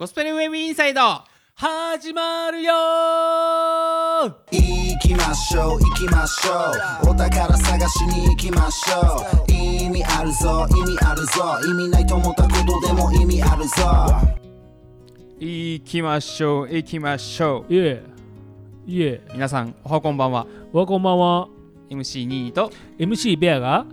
[0.00, 1.02] ゴスペルウェブインサイド。
[1.54, 2.72] 始まるよ。
[4.50, 7.10] 行きましょう行きましょう。
[7.10, 9.52] お宝探しに行きましょう。
[9.52, 11.58] 意味あるぞ意味あるぞ。
[11.68, 13.74] 意味ないと思ったことでも意味あるぞ。
[15.38, 17.74] 行きましょう行きましょう。
[17.74, 18.02] いえ
[18.86, 19.20] いえ。
[19.34, 20.46] 皆さんおはこんばんは。
[20.72, 21.48] わこんばんは。
[21.90, 22.72] MC2 と。
[22.98, 23.84] MC ベアが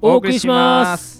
[0.00, 1.15] お送りします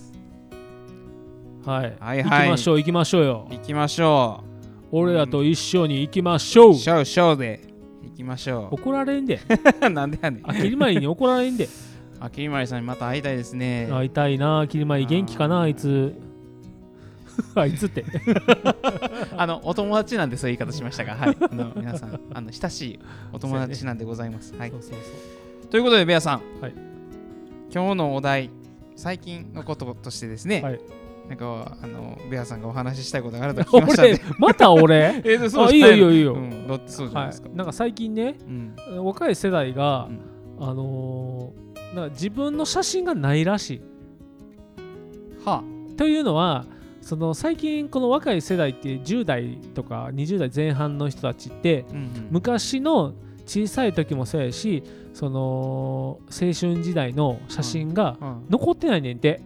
[1.66, 2.46] はい、はいはい。
[2.46, 3.48] 行きましょう行きましょうよ。
[3.50, 4.44] 行きましょ
[4.92, 6.70] 俺らと一緒に行きましょう。
[6.70, 7.60] うショーショーで
[8.04, 9.40] 行きましょ怒られんで。
[9.82, 10.48] う なんでやねん。
[10.48, 11.68] あきりまりに怒られんで。
[12.20, 13.88] あきりまりさんにまた会いたいですね。
[13.90, 14.64] 会いたいな。
[14.68, 16.14] きりまり元気かなあいつ。
[17.56, 18.04] あいつって。
[19.36, 21.36] あのお友達なんでそういう言い方しましたがはい。
[21.50, 22.98] あの皆さんあの親しい
[23.32, 24.70] お友達なんでございます、はい。
[24.70, 24.98] そうそうそ
[25.64, 25.66] う。
[25.68, 26.72] ということでベアさん、はい。
[27.74, 28.50] 今日のお題
[28.94, 30.80] 最近のこととしてですね、はい
[31.28, 35.22] なんかあのベアさんがお話ししたいことがあると聞きましたん俺でまた俺？
[35.24, 39.04] えーそうあいいよいいよいいよ、うん、だってそうじゃないはですか、い、なんか最近ねうん。
[39.04, 40.08] 若い世代が、
[40.58, 40.68] うん。
[40.68, 43.80] あのーな自分の写真がないらしい。
[45.44, 45.62] は
[45.96, 46.66] というのは
[47.00, 52.28] その最近この若い世代って10代とか20代前半の人たちってあ、うんうん。
[52.30, 53.14] 昔の
[53.46, 54.82] 小さい時もそうやし
[55.14, 58.46] その青春時代の写真がうん。
[58.50, 59.40] 残ってないねんて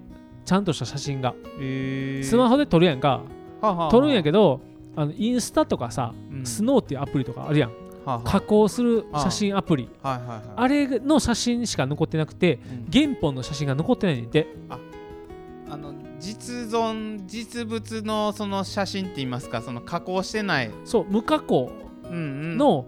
[0.51, 1.33] ちゃんとした写真が。
[1.61, 2.25] えー。
[2.25, 3.23] スマホで撮るやんか。
[3.61, 4.61] はあはあ撮るんやけど
[4.97, 6.45] あのインスタとかさうん。
[6.45, 7.70] スノーっていうアプリとかあるやん。
[7.70, 8.29] はあはあ。
[8.29, 9.89] 加工する写真アプリ。
[10.03, 10.41] はいはいはい。
[10.57, 12.91] あれの写真しか残ってなくてうん。
[12.92, 14.48] 原本の写真が残ってないねんて。
[15.70, 21.70] あの実存実物のその写真って言いますかその加工してない、そう無加工
[22.03, 22.87] うんうん、の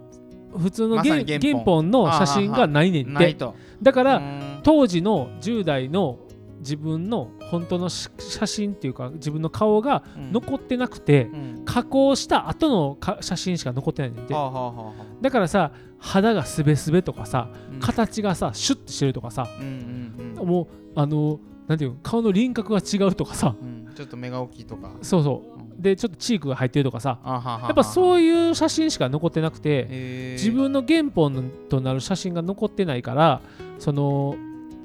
[0.59, 1.93] 普通のまさ原,、本。
[1.93, 3.37] の写真がないねんて。
[3.81, 4.61] だから、うん。
[4.65, 6.19] 当時の10代の
[6.63, 10.33] 自分の本当のし写真っていうか自分の顔がうん。
[10.33, 11.63] 残ってなくて、うん。
[11.65, 20.49] 加工した後のか写真しか残ってないねんてはあはあはあはだからさ肌がすべすべとかさあ形がさシュッてしてるとかさうんうんうん。
[20.49, 23.93] もうあのなんていうの顔の輪郭が違うとかさうん。
[23.95, 24.93] ちょっと目が大きいとか。
[25.03, 25.83] そうそう。
[25.83, 30.37] でちょっとチークが入ってるとかさやっぱそういいう写真しか残ってなくてえ。
[30.39, 33.41] ー自分の原本となる写真が残ってないから
[33.79, 34.37] その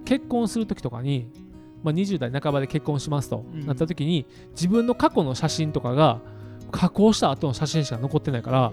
[0.06, 1.28] 結婚する時とかに、
[1.83, 3.65] まあ、20代半ばで結婚しますとうん。
[3.65, 6.19] なった時に自分の過去の写真とかが
[6.71, 8.71] 加工した後の写真しか残ってないから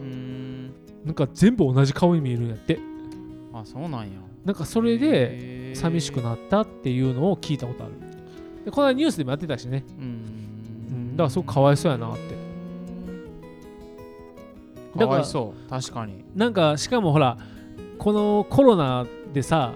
[1.04, 2.78] なんか全部同じ顔に見えるんやって。
[3.52, 4.08] あそうなんや。
[4.44, 7.92] なんかそれでで寂しくなったっていうのを聞いたことある。
[8.64, 9.84] でこの間ニュースでもやってたしね。
[9.98, 10.04] うん。
[10.04, 12.34] うんだからすごくかわいそうやなって。
[14.98, 15.70] かわいそう。
[15.70, 16.24] 確かに。
[16.34, 17.36] なんかしかもほら
[17.98, 19.74] このコロナでさ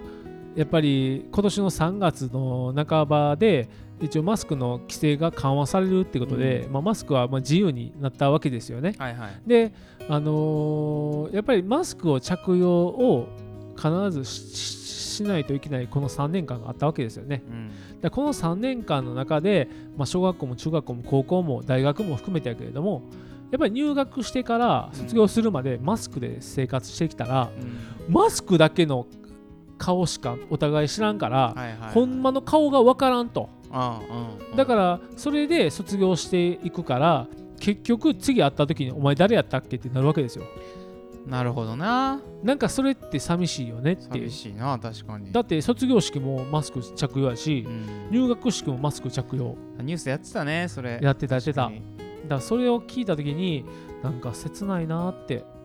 [0.58, 3.68] やっぱり今年の3月の半ばで
[4.00, 8.96] 一応マスクの規制が緩和されるってことで、まあ、マスクはまあ自由になったわけですよね。
[8.98, 9.72] はいはいで、
[10.08, 13.28] あのーやっぱりマスクを着用を
[13.76, 17.44] 必ずしないといけないこの3年間があったわけですよね。
[17.48, 17.70] うん
[18.02, 23.02] でこの3年間の中で、まあ、小学校も中学校も高校も大学も含めてやけれども
[23.52, 29.06] やっぱり入学してから卒業するまでマスクで生活してきたら、うんマスクだけの
[29.78, 33.48] 顔しかお互い知らんから、はいはいほんまの顔がわからんと。
[33.70, 34.00] あ
[34.50, 37.26] うんだからそれで卒業していくから
[37.60, 40.44] 結局次会った時に「お前誰やったっけ?」ってなるわけですよ。
[41.26, 42.20] なるほどな。
[42.42, 44.30] なんかそれって寂しいよねっていう。
[44.30, 45.30] 寂しいな確かに。
[45.30, 47.86] だって卒業式もマスク着用やしうん。
[48.10, 49.54] 入学式もマスク着用。
[49.82, 50.98] ニュースやってたねそれ。
[51.02, 51.62] やってたやってた。
[51.62, 51.80] だ確
[52.28, 53.64] からそれを聞いた時に
[54.02, 55.57] なんか切ないなってうん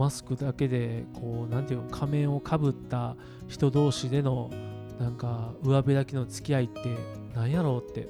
[0.00, 3.16] マスクだけでこうなんていうの仮面をかぶった
[3.48, 4.50] 人同士での
[4.98, 6.96] なんか上辺だけの付き合いって
[7.34, 8.08] なんやろうって。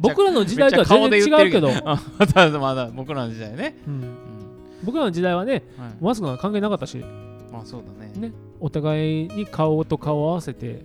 [0.00, 3.76] 僕らの時代とは全然違うけど、 あまだまだ僕らの時代ね。
[3.86, 3.94] うん。
[3.94, 4.08] うん。
[4.82, 5.92] 僕らの時代はねはい。
[6.00, 6.98] マスクなんか関係なかったし。
[7.52, 8.12] まあそうだね。
[8.16, 8.32] ね。
[8.58, 10.84] お互いに顔と顔を合わせて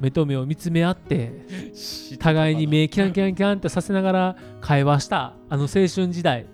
[0.00, 1.32] 目と目を見つめ合って
[2.18, 6.46] 互いに目キャンキャンキャンってさせながら会話したあの青春時代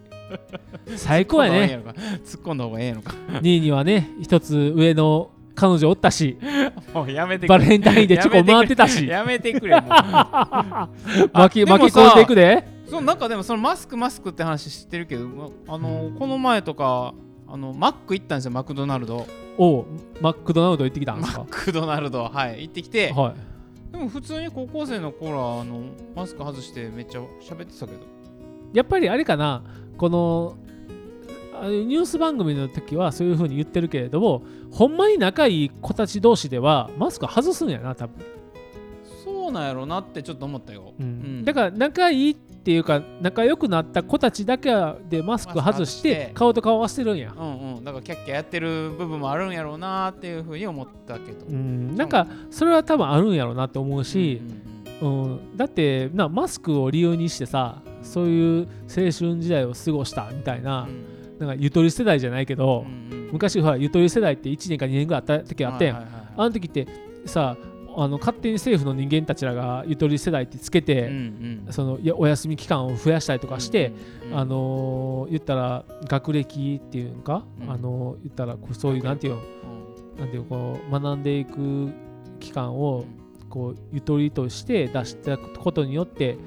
[0.96, 1.82] 最高やね。
[2.24, 3.14] 突っ込んだ方がええのか。
[3.40, 6.38] 2位にはね一つ上の彼女おったし。
[6.94, 9.06] もうやめてくバれレンタインでチョコ回ってたし。
[9.06, 9.90] やめてくれもう。
[11.32, 12.66] 巻き巻き込んでいくで。
[12.88, 17.12] そうなんかでもそのマスクマスクって話知ってるけどまあのこの前とか
[17.46, 19.26] あのマック行ったんですよマクドナルド。
[19.58, 19.84] おう
[20.20, 21.46] マクドナルド行ってきたんマですか？
[21.50, 23.12] クドナルドはい行ってきて。
[23.12, 23.92] はい。
[23.92, 25.80] でも普通に高校生の頃はあの
[26.14, 27.98] マスク外してめっちゃ喋ってたけど。
[28.72, 29.62] やっぱりあれかな
[29.98, 30.56] この
[31.64, 38.24] ニュース番組の時はそういう風に言ってるけれどもほんまに仲いい子たち同士ではマスク外すんやな多分、
[39.24, 41.44] そうなんやろなってちょっと思ったよ、うん。
[41.44, 44.70] だから仲いいっていうか仲良くなった子たちだけ
[45.08, 46.14] でマスク外して。
[46.26, 47.34] て顔と顔合わせてるんや。
[47.36, 47.84] うんうん。
[47.84, 51.46] だからキャッキャやってる部分もあるんやろうなっていうふうに思ったけど。
[51.46, 51.96] うん。
[51.96, 54.42] なんかそれは多分あるんやろうなって思うし、
[55.00, 60.88] うん、だってなマスクを理由にしてさそういう青春時代を過ごしたみたいな,、
[61.38, 62.84] なんかゆとり世代じゃないけど、
[63.32, 65.96] 昔ほらゆとり世代って1年か2年ぐらいあった時あったやん、
[66.36, 66.86] あの時って
[67.26, 67.56] さ
[68.00, 71.10] あの勝手に政府の人間たちらがゆとり世代ってつけて、
[71.70, 73.92] そのお休み期間を増やしたりとかして、
[74.32, 77.70] あのー言ったら学歴っていうのか、うん。
[77.70, 79.40] あのー言ったらそういうなんていうの
[80.16, 81.90] なんていうのこう学んでいく
[82.38, 83.04] 期間を
[83.50, 86.38] こうゆとりとして出したことによって、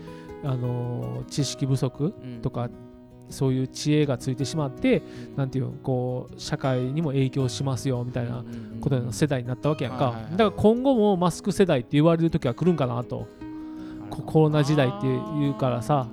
[0.44, 2.70] あのー知識不足とか
[3.30, 5.02] そういう知恵がついてしまって
[5.38, 8.44] なんていうのこう社会にも影響しますよみたいな
[8.82, 13.28] ことの世代になったわけやんか、だから今後もマスク世代って言われる時は来るんかなと。
[14.10, 16.08] こコロナ時代って言うからさ。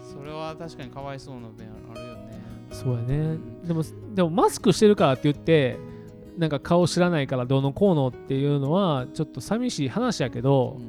[0.00, 2.40] それは確かにかわいそうな面あるよね。
[2.70, 3.38] そうやね。
[3.64, 3.82] でも
[4.14, 5.76] でもマスクしてるからって言って
[6.38, 10.80] なんか顔知らないからどうのこうのっていうのはちょっと寂しい話やけど、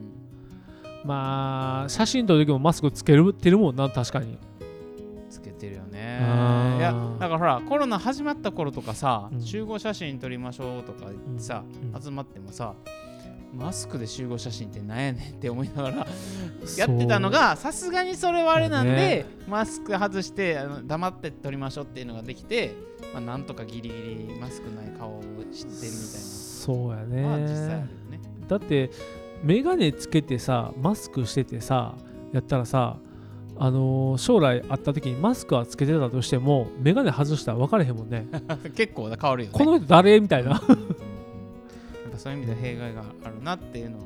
[1.03, 4.37] まあ写真撮る時もマスクつけるてるもんな確かに。
[5.29, 6.19] つけてるよね。
[6.77, 9.41] いやだからほらコロナ始まった頃とかさ、うん。
[9.41, 11.63] 集合写真撮りましょうとか言ってさ、
[11.93, 12.01] うん。
[12.01, 12.75] 集まってもさ
[13.53, 16.07] マスクで集合写真ってなんやねんって思いながら
[16.77, 19.25] やってたのがさすがにそれはあれなんで、ね。
[19.47, 22.73] マスク外してあの黙って撮りましょうっていうのができて、
[23.13, 23.95] まあ、なんとかギリギ
[24.33, 28.21] リマスクない顔を知ってるみたいそうやなのは実際あるねよね。
[28.47, 28.89] だって
[29.43, 31.95] 眼鏡つけてさマスクしててさ
[32.31, 32.97] やったらさ
[33.57, 38.25] あのー将来会った時にマスクはつけてたとしても眼鏡外したら分かれへんもんね
[38.75, 39.57] 結構変わるよね。
[39.57, 40.19] この人誰？
[40.19, 40.59] みたいなやっ
[42.11, 44.03] ぱそういう意味で弊害があるなっていうのは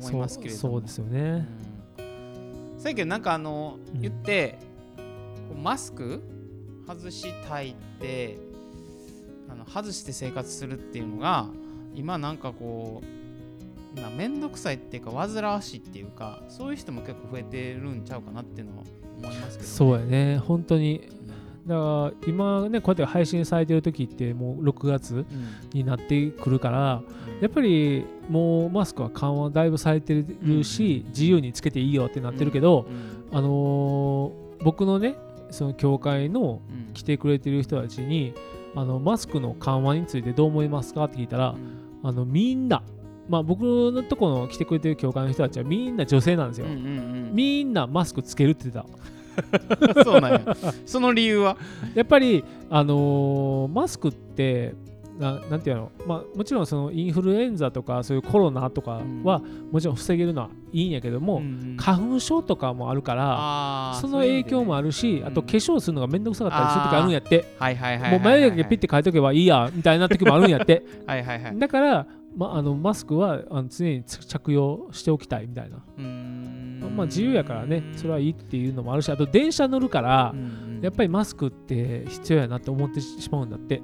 [0.00, 0.60] 思いますけれども。
[0.60, 1.46] そうですよね
[1.98, 2.80] うん。
[2.80, 4.58] そうやけどなんかあの、うん言って
[5.62, 6.20] マスク
[6.86, 8.38] 外したいって
[9.48, 11.46] あの外して生活するっていうのが
[11.94, 13.19] 今なんかこう
[13.96, 18.84] まあ面倒くさいっていうか煩わしいっていうかそういう人も結構増えてるんちゃうかなっていうのは
[19.22, 20.38] 思いますけど、ね、そうやね。
[20.38, 21.00] 本当に。
[21.08, 21.68] うん。
[21.68, 25.26] だから今ねこうやって配信されてる時ってもう6月うん。
[25.72, 27.02] になってくるから
[27.40, 33.36] やっぱりもうマスクは緩和だいぶされてるし、自由につけていいよってなってるけど、うん。
[33.36, 35.14] あのー僕のね
[35.50, 36.92] その教会のうん。
[36.92, 38.34] 来てくれてる人たちに
[38.74, 41.54] あのマスクの緩和についてどう思いますかって聞いたら、
[42.02, 42.82] あのみんな、
[43.28, 46.80] まあ、僕のところの来てくれてる教会の人たちはみんな女性なんですよ、うんうんう
[47.30, 47.30] ん。
[47.32, 49.00] みんなマスクつけるって言ってた。
[50.04, 50.56] そうなんや。
[50.84, 51.56] その理由は？
[51.94, 54.74] やっぱり、あのーマスクって
[55.18, 65.26] ななんていうの、まあ、もちろんそのインフルエンザとかそういうコロナとかはもちろん防げるのはいいんやけども、ん花粉症とかもあるからその影響もあるし、うん。
[65.26, 70.82] あと化粧するのがめんどくさかったりする時あるんやって、はいはいはいはいもう眉毛ピッて描いとけばいいやみたいな時もあるんやって。
[71.06, 71.58] はいはいはい。
[71.58, 72.06] だから、
[72.36, 75.78] ま、あのマスクはあの常に着用しておきたいみたいな、
[76.88, 80.34] まあ自由やからねそれはいいっていうのもあるしあと電車乗るから、
[80.80, 83.82] やっぱりマスクって必要やなって思ってしまうんだって。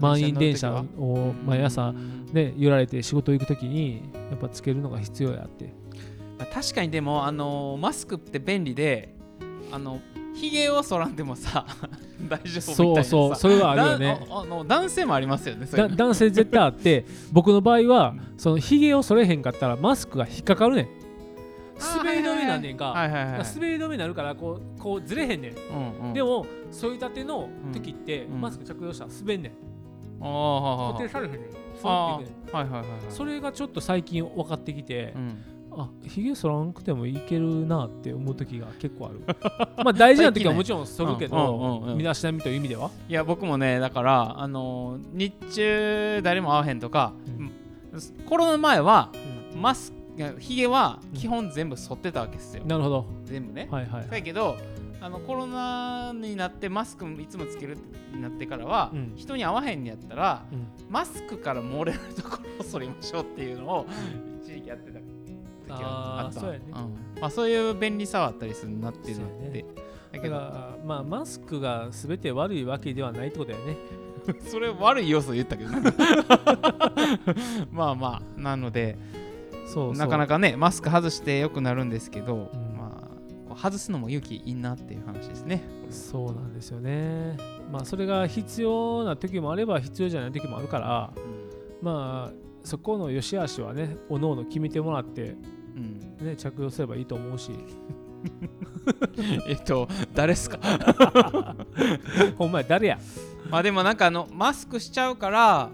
[0.00, 5.72] 満員電車を毎朝うんね揺られて仕事行く時にやっぱつけるのが必要やって。
[6.38, 9.14] まあ確かにでもあのーマスクって便利で
[9.70, 10.00] あの
[10.34, 11.64] ひげを剃らんでもさ
[12.28, 12.72] 大丈夫みたいなさ。
[12.72, 14.26] そうそうそれはあるよね。
[14.28, 18.34] だああの男性もありますよね男性絶対あって 僕の場合はうん。
[18.36, 20.88] そのひげを剃れへんかったらマスクが引っかかるねん。
[21.98, 26.14] 滑り止めなんねんか、はいはいはいだから滑り止めになるからこうこうずれへんねん、うんうん。
[26.14, 28.40] でも添い立ての時って、うん。
[28.40, 29.52] マスク着用したら滑んねん。
[30.20, 31.40] あーははは固定されへんねん。
[31.82, 32.20] は
[32.52, 32.84] いはいはい。
[33.08, 35.38] それがちょっと最近分かってきてう、ん
[35.76, 39.20] あひげ剃らんくてもいけるなって思う時が結構ある。
[39.84, 41.86] まあ大事な時はもちろん剃るけうんうんうんうん。
[41.88, 42.90] ど身だしなみという意味では。
[43.08, 47.52] いや僕もねだからあのー日中誰も会わへんとか、うん。
[48.26, 49.10] コロナ前は
[49.56, 50.04] マスク
[50.38, 53.06] ひげは基本全部剃ってたわけですよ、なるほど。
[53.24, 54.08] 全部ね、はいはい。
[54.08, 54.56] だけど
[55.00, 59.12] あのコロナになってマスクいつもつけるってなってからは、うん。
[59.16, 60.66] 人に会わへんにやったらうん。
[60.88, 63.86] マスクから漏れるところを剃りましょうっていうのを
[64.42, 64.98] 一時期やってた
[65.64, 66.40] 時があった。
[66.40, 66.64] そうやね。
[66.70, 66.70] ん。
[67.20, 70.36] まあ、そういう便利さはあったりするなっていうのって、だだけど。
[70.36, 73.76] からまあマスクが全て悪いわけではないってことだよね。
[74.46, 75.70] それ悪い要素言ったけど。
[75.70, 75.92] ね
[77.70, 78.96] まあまあなので
[79.66, 82.76] そうなかなかねマスク外してよくなるんですけど、うん。
[82.76, 83.14] まあ
[83.48, 85.62] こう外すのも勇気いいなっていう話ですね。
[85.90, 87.36] そうなんですよね。
[87.70, 91.12] まあそれが必要な時もあれば必要じゃない時もあるから
[91.82, 95.36] まあそこの良し悪しはねおのおの決めてもらって、
[95.76, 96.26] うん。
[96.26, 97.52] ね、着用すればいいと思うし。
[99.46, 100.58] えっと誰っすか？
[102.38, 102.98] ほんまや誰や？
[103.50, 105.70] まあでもなんかあのマスクしちゃうから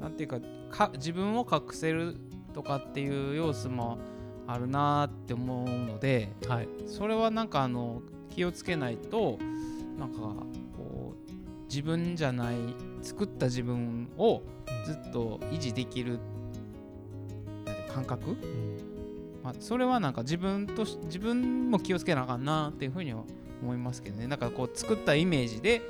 [0.00, 2.16] なんていうかか自分を隠せる
[2.54, 3.98] とかっていう要素も
[4.46, 6.68] あるなーって思うのではい。
[6.86, 9.38] それはなんかあの気をつけないと
[9.98, 10.20] なんか
[10.76, 12.56] こう自分じゃない
[13.02, 14.42] 作った自分を
[14.86, 16.18] ずっと維持できるう
[17.88, 18.93] か感覚、うん
[19.44, 23.22] まあ、それはなんか自分とし自分も気をつけなあかんなっていうふうには
[23.62, 24.26] 思いますけどね。
[24.26, 25.82] なんかこう作ったイメージで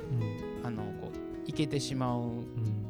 [0.61, 0.67] うん。
[0.67, 1.11] あのこ
[1.45, 2.43] ういけてしまううん。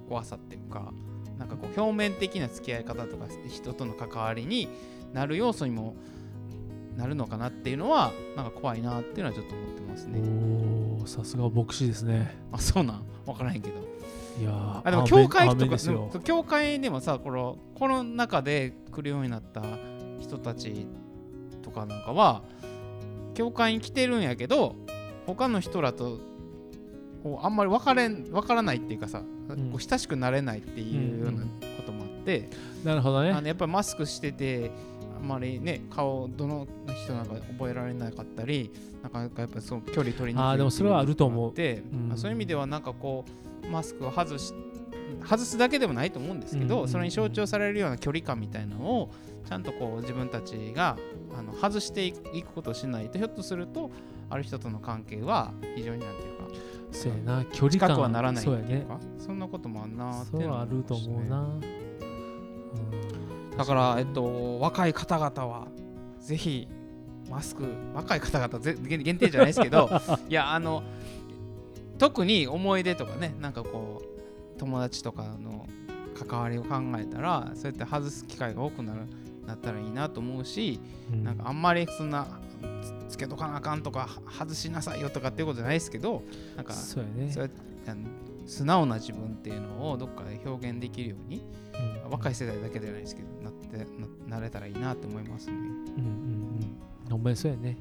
[0.10, 0.92] 怖さっていうか
[1.38, 4.68] なんかこう表面的な付き合い方とか人との関わりに
[5.14, 5.96] なる要素にも
[6.96, 10.20] なるのかなっていうのはなんか怖いなっていうのはちょっと思ってますね。
[10.20, 12.36] おーさすが牧師ですね。
[12.52, 13.06] あそうなん？
[13.26, 13.76] 分からへんけど。
[14.40, 15.78] いやーあでも教会とか
[16.24, 19.62] 教会でもさこのこの中で来るようになった
[20.20, 20.88] 人たち
[21.62, 22.44] とかなんかは
[23.34, 24.76] 教会に来てるんやけど
[25.26, 26.20] 他の人らと
[27.24, 29.24] こうあんまり分かれん分からないっていうかさ、ん。
[29.72, 32.50] こう親しくなれないっていうようなこともあって、
[32.84, 33.32] なるほどね。
[33.32, 34.72] あのやっぱりマスクしてて
[35.20, 36.68] あんまりね顔どの
[37.04, 43.26] 人なんか覚えられなかったりなかなかやっぱその距離取りにくいあーでもそれはあると思うっていうんまあそういう意味ではなんかこ
[43.64, 44.54] うマスクを外し
[45.24, 46.36] 外すだけでもないと思う。
[46.36, 46.88] んですけど、うん。
[46.88, 49.12] それに象徴されるような距離感みたいなのを
[49.46, 50.98] ちゃんとこう自分たちが
[51.38, 53.92] あの外していくことをしないとひょっとすると
[54.30, 56.46] ある人との関係は非常になんていうか
[56.92, 58.86] そうやな距離近感くはならないってそうやね。
[59.20, 61.44] そんなこともあんなってそいううのはあると思うな、う
[63.54, 63.58] ん。
[63.58, 65.68] だから、えっと、若い方々は
[66.20, 66.68] ぜひ
[67.30, 69.90] マスク若い方々ぜ限限定じゃないですけど
[70.30, 70.84] いやあの
[71.98, 75.68] 特に思い出とかねなんかこう友達とかの
[76.16, 79.02] 関わりを考えたらそうやって外す機会が多くなる
[79.46, 80.80] なったらいいなと思うし、
[81.12, 81.24] うん。
[81.24, 82.28] なんかあんまりそんな
[83.10, 86.24] つつけとかなあかんとかは外しなさいよとかっていうことじゃないですけど
[86.56, 87.32] なんかそうやね。
[87.32, 88.08] そうやってあの
[88.46, 91.42] 素直な自分っていうのをどっかで表現できるように
[92.06, 92.12] うん。
[92.12, 93.78] 若い世代だけじゃないですけどなって
[94.28, 95.54] ななれたらいいなと思いますね。
[95.54, 95.70] うんうん
[97.06, 97.10] うん。
[97.10, 97.78] ほんまにそうやね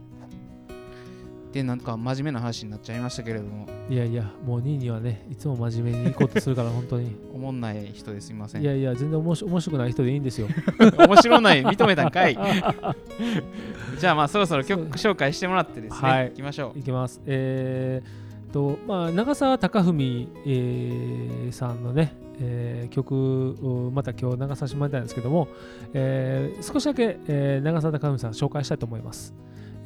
[1.55, 8.63] でなんか真面目な話になっちゃいましたけれどもいやいやもうニーニーはねいつも真面目に行こうとするから本当に おもんない人ですいません。
[8.63, 10.49] いやいや全然おもし面白くない人でいいんですよ
[10.99, 12.35] 面白ない認めたんかい。
[14.01, 16.79] じゃあまあそろそろ曲紹介してもらってですね、はい行きましょう。
[16.79, 25.47] いきますえー、とまあ長澤貴文、えーさんのね、えー曲をまた今日流させてもらいたいんですけども、
[25.93, 29.33] えー少しだけ、えー長澤貴文さん紹介したいと思います。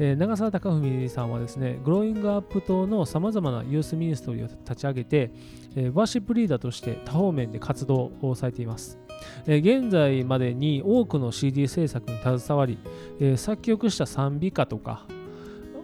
[0.01, 5.33] えー長澤貴文さんはですね、グローイングアップ島のさまざまなユースミニストリーを立ち上げて、
[5.75, 8.99] えーワーシップリーダーとして多方面で活動をされています。
[9.47, 12.79] えー現在までに多くの CD 制作に携わり、
[13.21, 15.05] えー作曲した賛美歌とか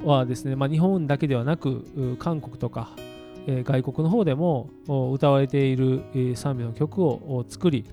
[0.04, 2.90] はですね、まあ、日本だけではなく韓国とか、
[3.46, 4.70] えー外国の方でも
[5.12, 6.02] 歌われている、
[6.36, 7.84] 賛美の曲を作り、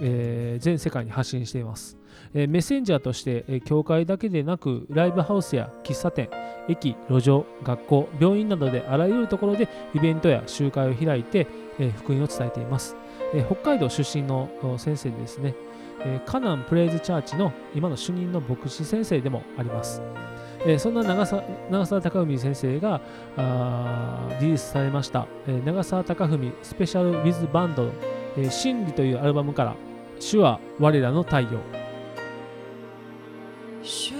[0.00, 1.97] えー全世界に発信しています。
[2.34, 6.28] えメッセンジャーとして、え教会だけでなくライブハウスや喫茶店
[6.68, 11.46] 駅路上学校病院などであらゆるところでイベントや集会を開いて、
[11.78, 12.96] え福音を伝えています、
[13.34, 15.54] え北海道出身の先生ですね、
[16.00, 20.02] えーカナンプレイズチャーチの今の主任の牧師先生でもあります、
[20.66, 23.00] えーそんな長澤長澤貴文先生が
[24.40, 27.90] リリースされました、えー長澤貴文スペシャル・ウィズ・バンド、
[28.36, 29.74] えー真理というアルバムから
[30.20, 31.48] 「主は我らの太陽」
[33.88, 34.12] 主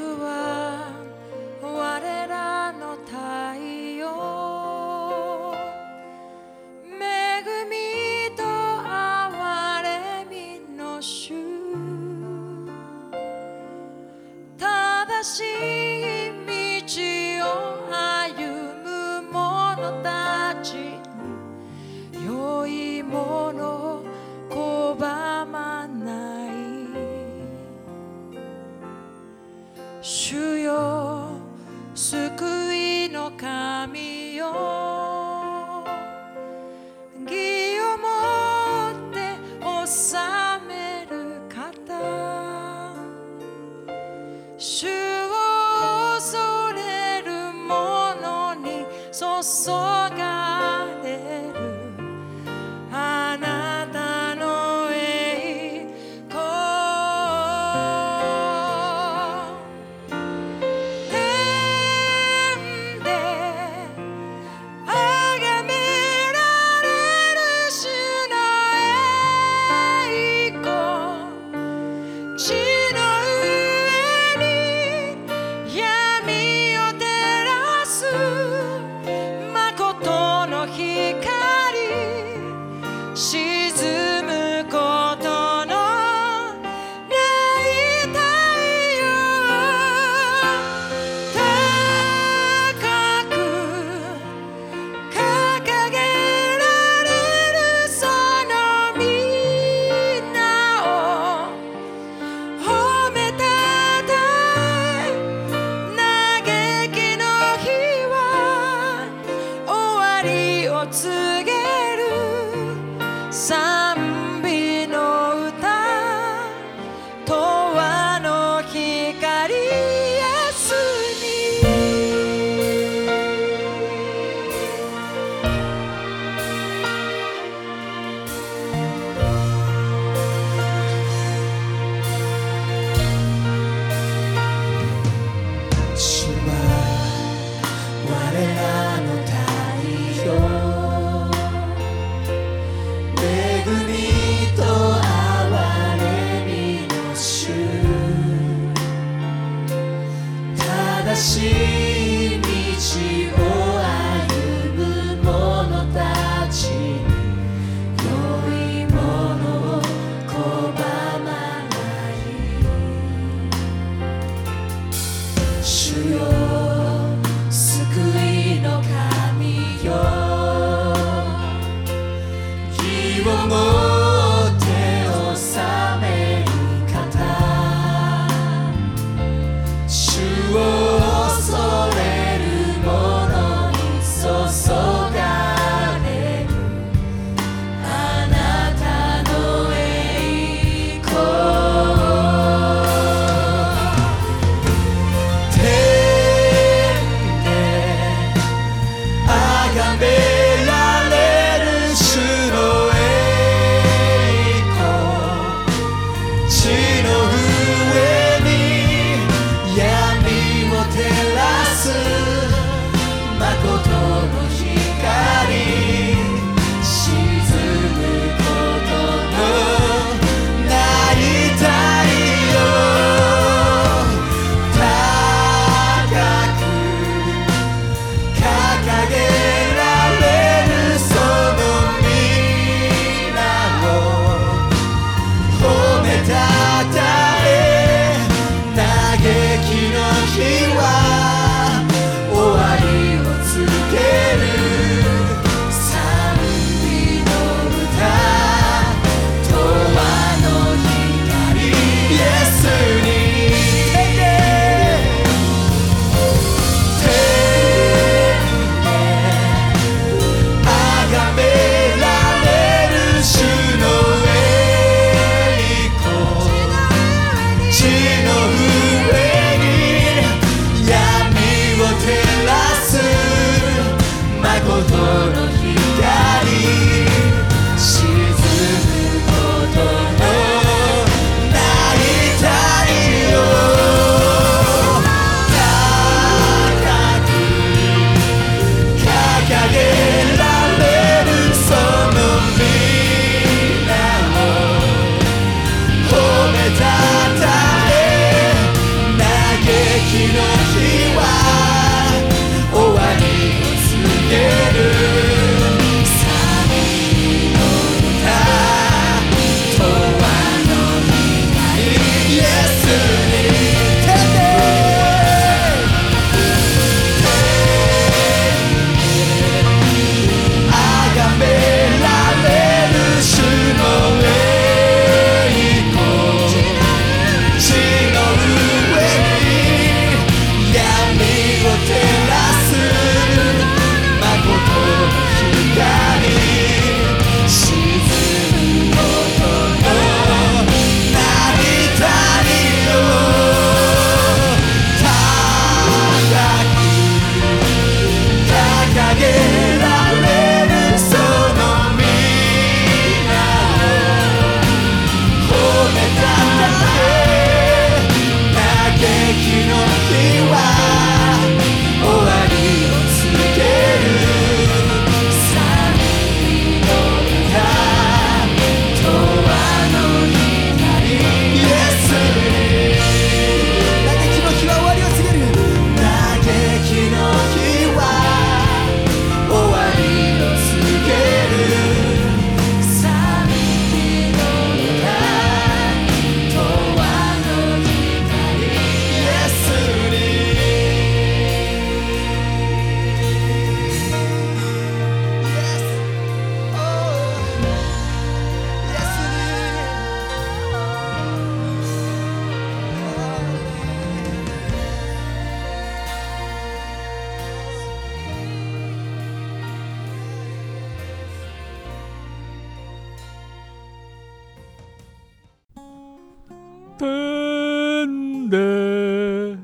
[416.98, 419.56] 天で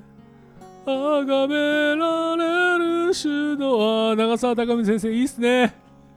[0.87, 5.75] 崇められる主のあ長澤高美先生いいっすね。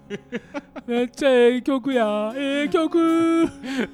[0.85, 2.31] めっちゃええ曲や。
[2.35, 2.97] ええ曲。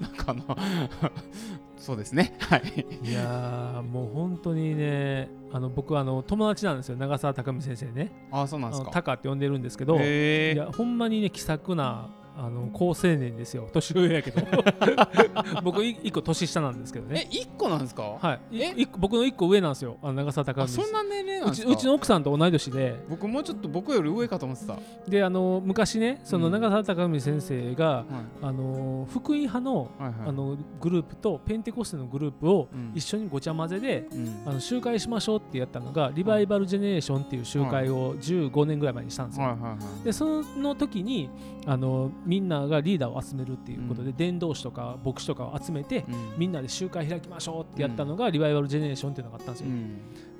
[0.01, 0.43] なんかあの
[1.77, 2.35] そうですね。
[2.39, 2.85] はい。
[3.03, 8.11] いやーもう本当にねあの僕はあの友達なんですよ長澤高美先生ね。
[8.31, 8.91] あそうなんですか。
[8.91, 13.69] タカって呼んでるんですけど、いやほんまにね気さくなあの高青年ですよ。
[13.71, 14.41] 年上やけど。
[15.63, 17.27] 僕い一個年下なんですけどね。
[17.31, 18.17] え一個なんですか？
[18.19, 18.57] はい。
[18.57, 18.73] いえ？
[18.75, 19.97] 一個僕の一個上なんですよ。
[20.01, 21.73] あの長澤高あ美そんな年齢なんうちですか？
[21.73, 22.95] うちの奥さんと同い年で。
[23.09, 26.53] 僕もうちょっと僕より上かと思ってた、はであの昔ねそのうん。
[26.53, 30.13] 長澤高美先生が、い、あの福音派のはいはい。
[30.27, 32.91] あのグループとペンテコステのグループをうん。
[32.95, 34.43] 一緒にごちゃ混ぜで、うん。
[34.45, 39.45] あの集会しましょうってやったのがリバイバルジェネレーションっていう集会を15年ぐらい前にしたんですよ。
[39.45, 40.05] はいはいはい。
[40.05, 41.29] でその時に
[41.65, 46.15] あのみんながリーダーを集めるっていうことで、伝道師とか牧師とかを集めて、うん。
[46.37, 49.67] みんなで集会開きましょうってやったのが、リバイバルジェネレーションっていうのがあったんですよ。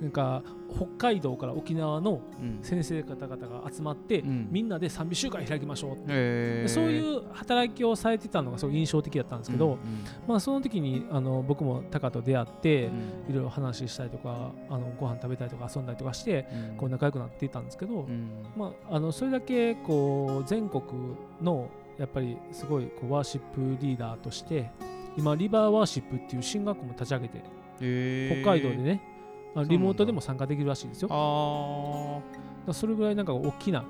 [0.02, 0.42] んなんか
[0.74, 2.58] 北海道から沖縄のうん。
[2.62, 4.48] 先生方々が集まって、うん。
[4.50, 6.04] みんなで賛美集会開きましょうって。
[6.08, 6.68] へー。
[6.68, 9.78] そういう働きをされてたのがすごい印象的だったんですけど、うん。
[10.26, 12.92] まあ、その時にあの僕もタカと出会って、うん。
[13.30, 16.76] いろいろ話したりとかあのご飯食べたりとか遊んだりとかしてうん。
[16.76, 18.28] こう仲良くなっていったんですけど、うん。
[18.56, 20.82] まあ、あのそれだけこう全国
[21.40, 24.70] のやっぱりすごいこうワーシップリーダーとして
[25.16, 27.38] 今リバーワーシップっていう進学校も立ち上げて
[27.80, 28.42] へー。
[28.42, 29.13] 北海道でね
[29.68, 31.08] リモートでも参加できるらしいですよ。
[32.72, 33.82] それぐらいなんか大きな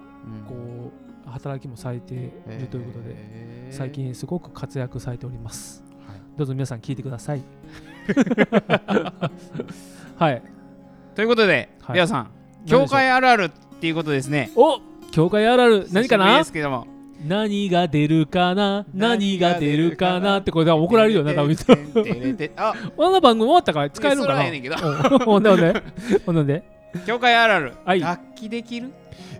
[0.48, 0.92] こ
[1.27, 2.33] う働きもされている
[2.70, 5.83] ということで最近すごく活躍されております。
[6.07, 6.16] はい。
[6.37, 7.42] どうぞ皆さん聞いてください。
[10.16, 10.42] はい。
[11.14, 11.94] ということではい。
[11.94, 12.31] 皆さん
[12.66, 13.50] 教会あるあるっ
[13.81, 14.50] ていうことですね。
[14.57, 14.81] お
[15.12, 15.87] 教会あるある。
[15.92, 16.38] 何かな？
[16.38, 16.87] ですけども
[17.27, 18.85] 何が出るかな？
[18.95, 20.41] 何が出るかな？
[20.41, 21.57] ってこれで怒られるよな多分。
[22.57, 24.45] ああの番組終わったから使えるのかな？
[25.25, 25.83] ほんでほんで？
[26.27, 26.63] ほんで？
[27.07, 27.73] 教会あるある。
[27.85, 28.01] はい。
[28.01, 28.93] 楽器できる？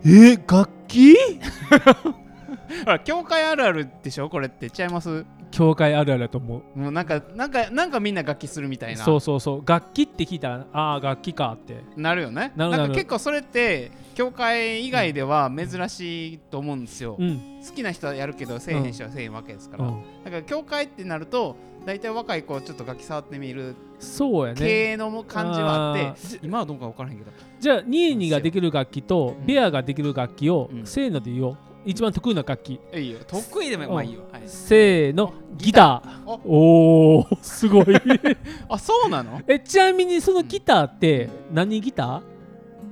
[0.07, 1.15] え楽器？
[2.85, 4.29] ほら教会あるあるでしょ？
[4.29, 4.71] これって。
[4.71, 5.25] ちゃいます？
[5.55, 6.79] 教会あるあるだと思う。
[6.79, 9.05] もうなんかなんかなんかみんな楽器するみたいな。
[9.05, 9.63] そうそうそう。
[9.65, 11.85] 楽器って聞いたらああ楽器かって。
[11.97, 12.53] なるよね。
[12.57, 12.85] なるなる。
[12.87, 17.61] んか結構それって教会以外では珍しいと思うんですよ、うん。
[17.65, 20.03] 好きな人はやるけどせえへん人はせえへんわけですから、うん。
[20.25, 24.61] だから教会ってなると大体若い子ちょっと楽器触ってみるそうやね。
[24.61, 27.31] 系の感じはあって、今はどうか分からへんけど。
[27.61, 29.47] じゃあニーニーができる楽器とうん。
[29.47, 30.85] ベアができる楽器をうん。
[30.85, 32.81] せーので言おう一番得意な楽器。
[32.95, 33.19] いいよ。
[33.27, 36.31] 得意でもまあいいよ、はい、せーのギター。
[36.45, 37.87] おおおすごい。
[38.69, 39.41] あそうなの？
[39.47, 42.23] えちなみにそのギターって何ギタ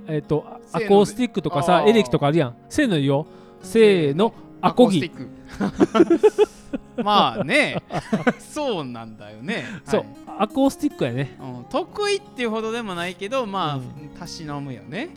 [0.08, 0.14] ー？
[0.14, 0.80] えっ、とアせーの。
[0.80, 2.56] でコースティックとかさエレキとかあるやん。
[2.68, 3.26] せーので言おう
[3.62, 4.34] せーの。
[4.60, 5.00] アコギ。
[5.00, 6.52] スティック。
[7.02, 7.82] まあね。
[8.38, 9.64] そうなんだよね。
[9.84, 10.08] そう、はい。
[10.40, 11.36] アコースティックやね。
[11.40, 14.10] うん、得意っていうほどでもないけどまあ、うん。
[14.18, 15.10] たしなむよね。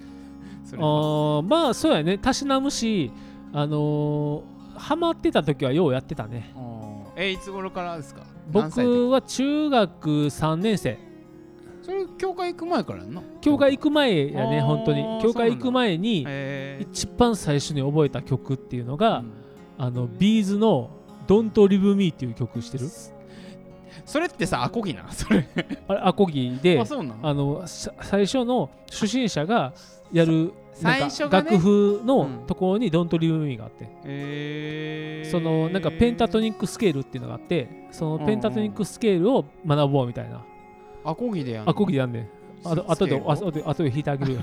[0.65, 2.17] そあまあそうやね。
[2.17, 3.11] たしなむし
[3.55, 6.51] あのーハマってた時はようやってたね。
[6.53, 7.21] うん。
[7.21, 8.23] えいつ頃からですか？
[8.51, 10.99] 僕は中学3年生。
[11.81, 15.21] それ教会行く前からやんな教会行く前やね本当に。
[15.23, 16.27] 教会行く前に
[16.81, 19.31] 一番最初に覚えた曲っていうのが、うん。
[19.77, 20.89] あのビーズの
[21.25, 22.89] 「Don't Leave Me」っていう曲知ってる？
[24.05, 25.47] それってさアコギなそれ。
[25.87, 27.19] あれアコギであそうなの？
[27.29, 29.71] あのさ最初の初心者が
[30.11, 32.45] やる最初がね楽譜のうん。
[32.45, 40.43] ところに「Don't Leave Me」があって、そのなんかペンタトニックスケールっていうのがあってそのペンタトニックスケールを学ぼうみたいな、
[41.03, 41.71] アコギでやんの？
[41.71, 42.29] アコギでやんねん。
[42.67, 44.41] あとあとであとであとで弾いてあげるよ。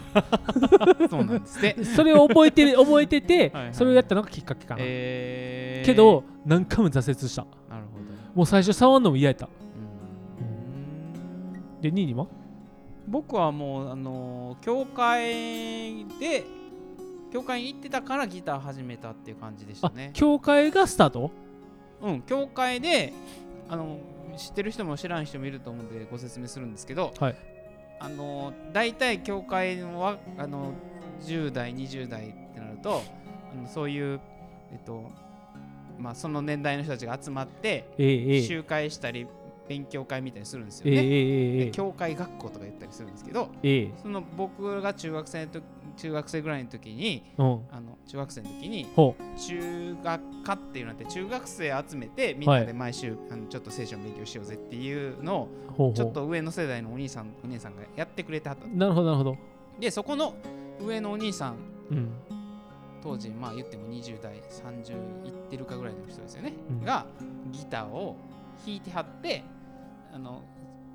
[1.11, 5.87] そうなんですってそれを覚えてる覚えてて それをやったのがきっかけかな、えー。
[5.87, 7.45] けど何回も挫折した。
[7.69, 8.05] なるほど。
[8.35, 9.49] もう最初触るのも嫌やった。
[10.41, 11.81] うん。
[11.83, 12.29] で2位にも？
[13.09, 16.45] 僕はもうあのー教会で
[17.33, 21.31] 教会に行ってたからギター始めたっていう感じでしたあね教会がスタート？
[22.03, 23.13] うん教会で
[23.69, 23.99] あの
[24.37, 27.37] 知ってる人も知らん人もいると思うんでご説明するんですけど、はい。
[28.01, 30.73] あの大体教会はあの
[31.23, 33.03] 10代20代ってなると
[33.53, 34.21] あのそういう
[34.73, 35.11] えっと
[35.99, 38.43] まあその年代の人たちが集まってええええ。
[38.43, 39.27] 集会したり
[39.69, 40.85] 勉強会みたいにするんですよ。
[40.87, 43.91] ええね、ええで教会学校とか言ったりするんですけどええ。
[44.03, 47.47] その僕が中学生の時中学生ぐらいの時にうん。
[47.71, 55.49] あの中学生の時にほ中学科っていうのって中学生集めてみんなで毎週、あのちょっと聖書の勉強しようぜっていうの
[55.79, 58.67] をちょっと上の世代のお兄さんお姉さんがやってくれてはった。
[58.67, 59.37] なるほどなるほど。
[59.79, 60.35] でそこの
[60.81, 61.57] 上のお兄さん
[61.91, 62.11] うん。
[63.03, 64.93] 当時まあ言っても20代30
[65.27, 66.85] いってるかぐらいの人ですよね、うん。
[66.85, 67.05] が
[67.51, 68.17] ギターを
[68.65, 69.45] 弾いてはって
[70.13, 70.43] あの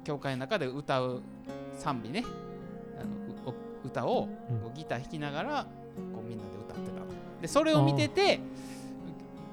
[0.03, 1.21] 教会の中で歌う
[1.77, 2.23] 賛美ね。
[2.99, 3.53] あの
[3.84, 4.27] 歌を
[4.73, 5.63] ギター弾きながら
[6.13, 7.01] こうみんなで歌ってた
[7.41, 8.39] でそれを見てて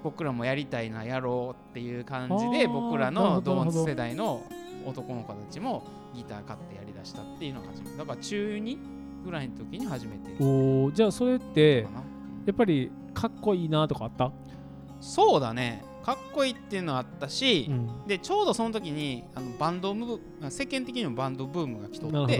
[0.03, 3.85] 僕らもやりたいなやろうっていう感じで僕らのドーンどなるほど。
[3.85, 4.43] ツ世代の
[4.87, 8.79] 男の子たちもギター買ってやりだしたっていうのが初めてだから中2
[9.25, 10.31] ぐらいの時に初めて。
[10.33, 10.95] かおー。
[10.95, 11.89] じゃあそれってな。
[12.47, 14.31] やっぱりかっこいいなとかあった、
[15.01, 22.39] そうだねかっこいいっていうのはあったし、うん、でちょうどその時にあのバンドム世間的にもバンドブームが来とって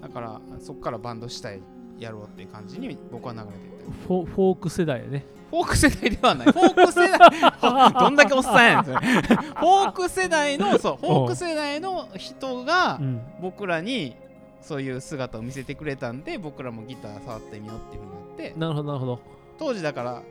[0.00, 1.60] だからそこからバンドしたい
[2.00, 4.06] やろうっていう感じに僕は流れていった。
[4.08, 5.24] フォフォーク世代やね。
[5.50, 6.46] フォーク世代ではない。
[6.52, 13.20] フォーク世代 どんだけおっさんやねん フォーク世代のそうフォーク世代の人がうん。
[13.40, 14.16] 僕らに
[14.60, 18.54] そういう姿を見せてくれたんで僕らもギター触ってみようっていうふうになって。
[18.58, 19.20] なるほどなるほど。
[19.58, 20.22] 当時だからあの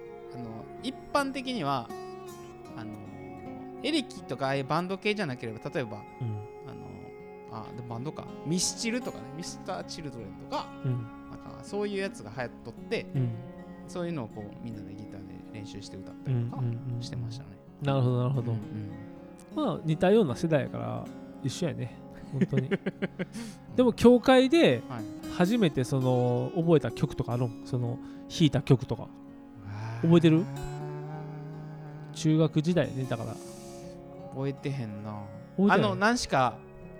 [0.83, 1.87] 一般的には
[2.77, 2.91] あの
[3.83, 6.27] エレキとかああいうバンド系じゃなければ例えばうん。
[6.67, 6.73] あ
[7.55, 8.25] のあでもバンドか。
[8.45, 9.23] ミスチルとかね。
[9.37, 10.67] ミスターチルドレンとか。
[10.83, 10.91] うん。
[11.31, 13.29] なんかそういうやつが流行っとってうん。
[13.87, 16.65] そういうのをこうみんなでギターで練習して歌ったうんりとかう
[16.99, 17.01] ん。
[17.01, 17.49] してましたね。
[17.81, 18.59] なるほどなるほど、うん
[19.55, 21.05] まあ似たような世代やから
[21.43, 21.95] 一緒やね。
[22.33, 22.69] 本当に。
[23.77, 25.03] でも教会ではい。
[25.37, 27.61] 初めてその覚えた曲とかあるん？
[27.65, 29.07] その弾いた曲とか。
[30.01, 30.43] 覚えてる？
[32.15, 33.35] 中学時代ねだから。
[34.33, 35.21] 覚えてへんな。
[35.73, 36.57] あの何しか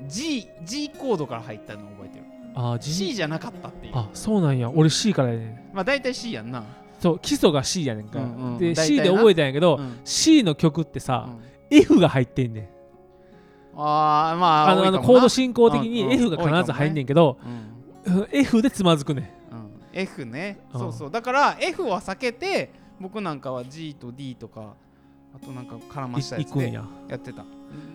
[0.07, 2.25] G, G コードから入ったの覚えてる。
[2.55, 3.93] あー C G じゃなかったっていう。
[3.95, 4.69] あそうなんや。
[4.69, 6.63] 俺 C からやねまあ大体 C やんな、
[6.99, 9.99] そう基礎が C やねんか、うんうんで C でな覚えたんやけど、うん。
[10.05, 11.27] C の曲ってさ、
[11.71, 11.77] うん。
[11.77, 12.69] F が入ってんねん。
[13.77, 16.13] あーまああのあのコード進行的にうんうん。
[16.13, 17.37] F が必ず入んねんけど、
[18.05, 19.25] うん、F でつまずくねん。
[19.53, 20.59] うん、F ね。
[20.73, 20.79] うん。
[20.79, 21.11] そうそう。
[21.11, 24.75] だから F は避けて僕なんかは G と D とか
[25.35, 26.85] あとなんか絡ましたやつでや。
[27.09, 27.43] やってた。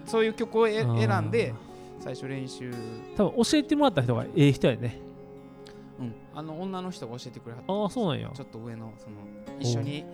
[0.04, 1.54] そういう曲を選んで
[1.98, 2.70] 最初練習、
[3.16, 5.00] 多分教えてもらった人がええ人やね。
[5.98, 7.72] うん、あの女の人が教えてくれはった。
[7.72, 8.30] ああそうなんや。
[8.34, 9.16] ちょっと上のその
[9.58, 10.04] 一緒に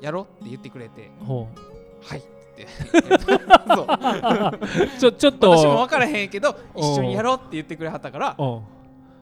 [0.00, 1.48] やろうって言ってくれてほ
[2.02, 2.22] はいっ
[2.56, 2.66] て。
[4.98, 5.50] ちょちょっと。
[5.50, 8.44] 私も分からへんけどお一緒にやろうって言ってくれはったからう。
[8.44, 8.62] ん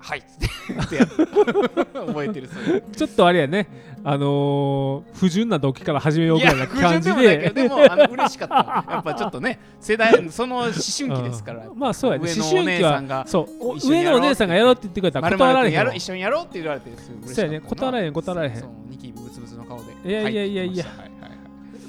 [0.07, 0.21] はい。
[0.21, 3.67] ってやった覚えてるそれちょっとあれやね。
[4.05, 8.55] あのー、不純な動機から始めよういぐらいなや不感じ純でもないけでどでもあの嬉しかった。
[8.89, 11.67] やっぱちょっとね世代その思春期ですから。
[11.67, 12.33] うんまあそうやね。
[12.33, 13.79] 思春期はそう。
[13.85, 15.79] 上のお姉さんがやろうって言ってくれたら断られへんわ。
[15.79, 16.91] やろう一緒にやろうって言われて
[17.27, 17.61] そうやね。
[17.61, 18.65] 断られへん断られへん。
[18.89, 20.09] ニキビブツブツの顔で。
[20.09, 20.85] いやいやいやいや。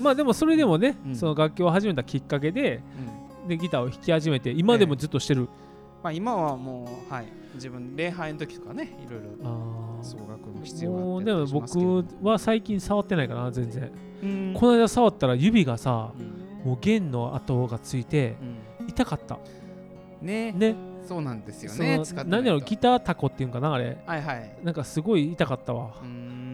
[0.01, 1.15] まあでもそれでもね、うん。
[1.15, 2.81] その楽器を始めたきっかけで
[3.43, 3.47] うん。
[3.47, 5.47] でギターを弾き始めて今でもずっとしてる、
[6.03, 7.27] まあ今はもうはい
[7.57, 13.91] 自分礼拝の時とかねいろいろあ総楽も必要がでも僕は最近触ってないかな全然、
[14.23, 14.53] うん。
[14.55, 16.47] この間触ったら指がさうん。
[16.65, 18.35] もう弦の跡がついて
[18.79, 18.87] うん。
[18.89, 19.37] 痛かった。
[20.21, 20.51] ね。
[20.51, 20.75] ね。
[21.07, 23.97] そうなんですよね何やろギタータコっていうんかなあれ。
[24.05, 24.57] はいはい。
[24.63, 25.91] なんかすごい痛かったわ。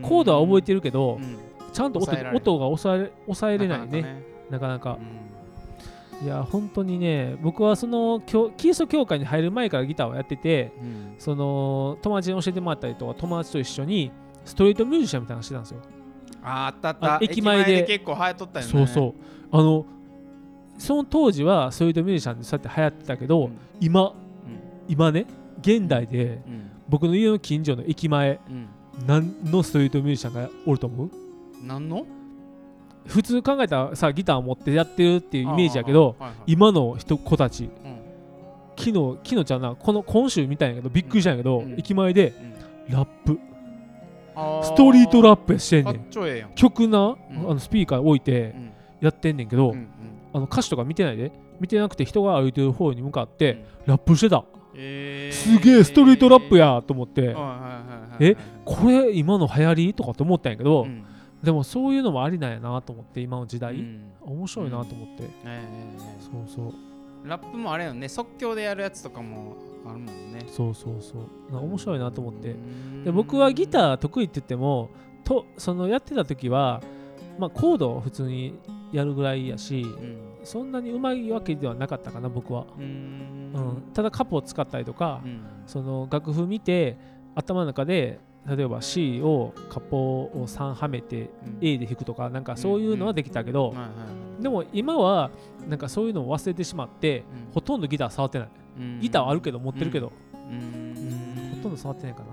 [0.03, 1.37] コードは覚えてるけど、うん。
[1.71, 4.23] ちゃんと音が抑え抑えれないね。
[4.49, 4.99] なかなか
[6.21, 11.15] いや本当にね僕はその教キリスト教会に入る前からギターをやっててうん。
[11.17, 14.11] その友達に教えてもらったりとか友達と一緒に
[14.45, 15.79] ストリートミュージシャンみたいなのしてたんですよ、
[16.43, 17.83] ああったあっあた駅前で。
[17.83, 18.71] 結構流行っとったよね。
[18.71, 19.13] そうそう。
[19.51, 19.85] あの
[20.77, 23.57] その当時はストリートミュージシャンでそうやって流行ってたけど、うん。
[23.79, 24.13] 今うん。
[24.87, 25.25] 今ね
[25.61, 26.71] 現代でうん。
[26.89, 28.67] 僕の家の近所の駅前うん。
[29.07, 31.09] 何のストリートミュージシャンがおると思う？
[31.63, 32.05] 何の？
[33.05, 36.51] 普通考えたらさギターを持ってやってるっていうイメージやけどあーはいはい。
[36.53, 37.71] 今の人子たちうん。
[38.77, 41.73] 昨日昨日ちゃうなこの今週みたいやけどびっくりしたんやけど、うん。
[41.73, 42.33] 駅前で
[42.87, 42.93] うん。
[42.93, 43.39] ラップ。
[44.63, 46.55] ストリートラップしてんねん。
[46.55, 47.11] 曲な、ん。
[47.11, 47.17] あ
[47.53, 48.71] のスピーカー置いてうん。
[49.01, 49.87] やってんねんけど、うんうん。
[50.33, 51.31] あの歌詞とか見てないで。
[51.59, 53.91] 見てなくて人が歩いてる方に向かってうん。
[53.91, 54.43] ラップしてた、
[54.75, 55.35] えー。
[55.35, 58.25] すげえストリートラップやと思って、はいはいはいはい。
[58.25, 59.93] えこれ今の流行り？
[59.93, 61.05] とかって思ったんやけど、うん
[61.43, 64.13] でもそういうのもありなんやなと思って今の時代、うん。
[64.21, 65.61] 面白いなと思って、えええ
[65.95, 67.27] えそうそう。
[67.27, 68.07] ラップもあれよね。
[68.07, 70.45] 即興でやるやつとかもあるもんね。
[70.47, 71.57] そうそうそう。
[71.57, 72.51] 面白いなと思って。
[72.51, 73.03] うん。
[73.03, 74.89] で僕はギター得意って言っても
[75.25, 76.81] とそのやってた時は、
[77.37, 78.57] まあ、コードを普通に
[78.93, 80.17] やるぐらいやしうん。
[80.45, 83.51] そんなにうまいわけではなかったかな僕は、ううん。
[83.53, 85.41] んただカポを使ったりとか、うん。
[85.67, 86.97] その楽譜見て
[87.35, 91.29] 頭の中で例えば C をカポを3はめて
[91.61, 93.73] A で弾くとかなんかそういうのはできたけど、
[94.39, 95.31] でも今は
[95.67, 97.53] なんかそういうのを忘れてしまって、うん。
[97.53, 98.49] ほとんどギター触ってない。
[98.79, 98.99] うん。
[98.99, 100.13] ギターはあるけど持ってるけど、ほ
[101.61, 102.25] とんど触ってないかな、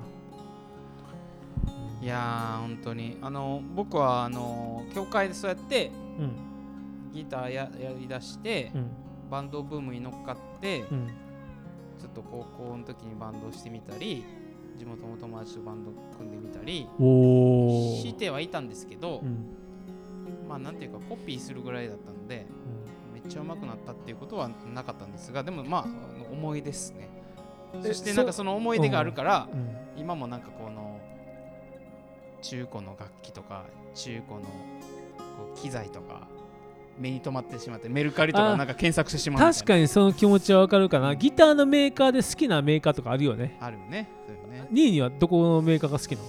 [2.03, 3.17] いやー本当に。
[3.23, 7.13] あの僕はあの教会でそうやってうん。
[7.13, 8.91] ギターややりだして、うん。
[9.31, 11.09] バンドブームに乗っかって、うん。
[12.01, 14.25] ちょっと高校の時にバンドをしてみたり
[14.81, 16.89] 地元の友達とバンド組んでみたり
[18.01, 20.49] してはいたんですけど、うん。
[20.49, 22.47] まあなんていうかコピーするぐらいだったので
[23.13, 25.87] めっちゃ上手くなったっていうことはなかったんですがでもまあ
[26.33, 27.11] 思い出ですね。
[27.75, 29.77] えそしてなんかその思い出があるからうんうん。
[29.99, 30.99] 今もなんかこの
[32.41, 34.47] 中古の楽器とか中古のこ
[35.55, 36.27] う機材とか
[37.01, 41.17] 目に留まってしまってメルカリとかあなんか検索してしまう確かにその気持ちはわかるかな。
[41.17, 43.57] ギターのメーカーで好きなメーカーとかあるよね。
[43.61, 44.09] あるよね。
[44.27, 44.69] そうよね。
[44.71, 46.29] 2位にはどこのメーカーが好きなの？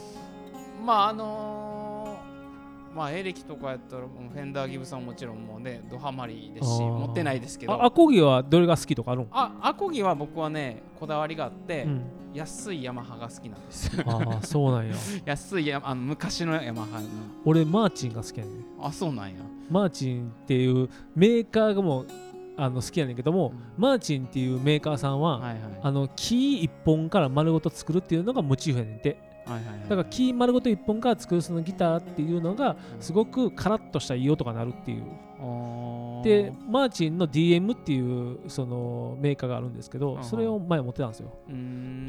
[0.86, 7.74] まああのーまあエレキとかやったらもうフェンダーギブソンもちろんもうねドハマりですし持ってないですけど。
[7.74, 13.90] あアコギはどれが好きとかあるん、あアコギは僕はねこだわりがあって、うん、安いヤマハが好きなんです。
[14.06, 14.94] ああそうなんや。
[15.26, 17.08] 安いヤあの昔のヤマハの。
[17.44, 18.64] 俺マーチンが好きやねん。
[18.80, 19.34] あそうなんや。
[19.68, 22.08] マーチンっていうメーカーがもう
[22.56, 25.60] あの好きやねんけども、うマーチンっていうメーカーさんは、はいはい。
[25.82, 29.18] あの木一本から丸ごと作るっていうのがモチーフやねんて。
[29.48, 29.82] はいはいはい。
[29.90, 35.04] だから木丸ごと一本から作るそのギターっていうのがすごくカラッとしたいい音が鳴るっていう。
[35.40, 41.32] あーでマーチンの DM っていうそのメーカーがあるんですけどうんそれを前持ってたんですよ。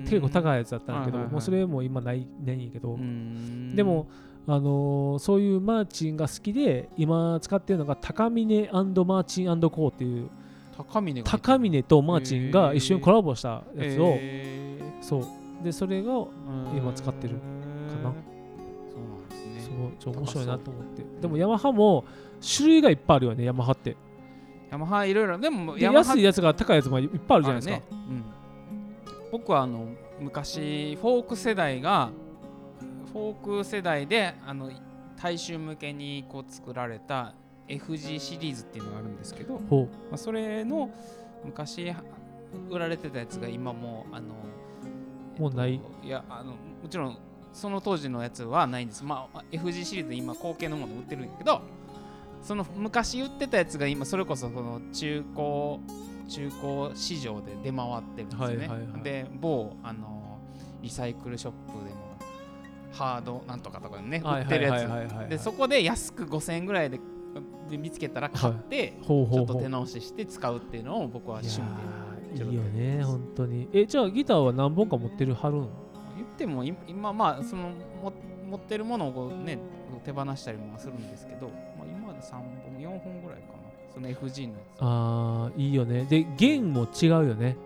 [0.05, 2.99] 結構高いやつだったんだけどもうそれも今ないないんやけど。
[3.75, 4.07] でも
[4.47, 10.29] あのーそういうマーチンが好きで今使ってるのが高峰マーチンコーっていう
[10.77, 15.25] 高峰が高峰とマーチンが一緒にコラボしたやつをえそう。
[15.63, 16.27] でそれがー
[16.77, 17.41] 今使ってるか
[18.03, 18.13] な。
[18.91, 21.05] そうなんですそねうちょ面白いなと思って。
[21.21, 22.05] でもヤマハも
[22.43, 23.97] 種類がいっぱいあるよねヤマハって。
[24.71, 25.39] ヤマハいろいろ。
[25.39, 28.25] でもで安いやつが高いやつもいっぱいあるじゃないですか、ねうん、
[29.31, 29.89] 僕はあの
[30.21, 32.11] 昔フォーク世代が
[33.13, 34.71] フォーク世代であの
[35.21, 37.35] 大衆向けにこう作られた
[37.69, 40.91] FG シリーズっていうのがあるんですけど、まほあ、それの
[41.45, 41.95] 昔
[42.71, 44.35] 売られてたやつが今もうあの
[45.39, 45.81] もうない。
[46.03, 46.57] いやあのも
[46.89, 47.19] ちろん
[47.53, 51.61] その当時のやつはないんです、まあ、FG シリーズで今後継のもの売ってるんやけど
[52.43, 55.79] その昔売ってたやつが今それこそその中古
[56.29, 59.03] 中古市場で出回ってるんですよね、はいはいはい。
[59.03, 60.41] で某あの
[60.81, 62.17] リサイクルショップでも
[62.93, 64.73] ハードなんとかとかでね売ってるやつ。
[64.75, 65.17] はいはいはい。
[65.17, 67.01] はいでそこで安く5000円ぐらいで
[67.71, 69.47] で見つけたら買って、ちょっとほうほう。
[69.47, 71.69] ほう手直しして使うっていうのを僕は趣味
[72.39, 73.69] でいいいよね本当に。
[73.73, 75.69] えじゃあギターは何本か持ってるはるん
[76.17, 77.71] 言っても今今まあその
[78.03, 78.13] も
[78.47, 79.59] 持ってるものをこうね
[80.05, 81.51] 手放したりもするんですけど、
[82.23, 82.43] 3本
[82.79, 83.63] 4本ぐらいかな。
[83.93, 84.79] その FG のやつ。
[84.81, 86.05] あーいいよね。
[86.05, 87.57] で弦も違うよね。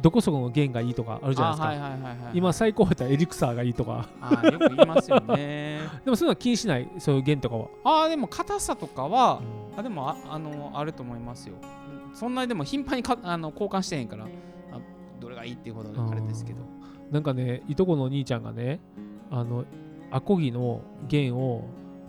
[0.00, 4.08] どこそこの弦がいいとかあるじゃないですか、あはいはいはいはい今最高やったらエリクサーがいいとか。
[4.20, 5.80] あーよく言いますよね。
[6.04, 9.40] でもそういうのは気にしないそういう弦とかは、ああでも硬さとかは
[9.76, 11.54] あでもああのあると思いますよ。
[12.12, 14.24] そんなにでも頻繁にかあの交換してへんから。
[14.24, 14.28] あ
[15.20, 16.60] どれがいいっていうほどあれですけど。
[17.10, 18.80] なんかねいとこのお兄ちゃんがね
[19.30, 19.64] あの
[20.10, 21.64] アコギの弦を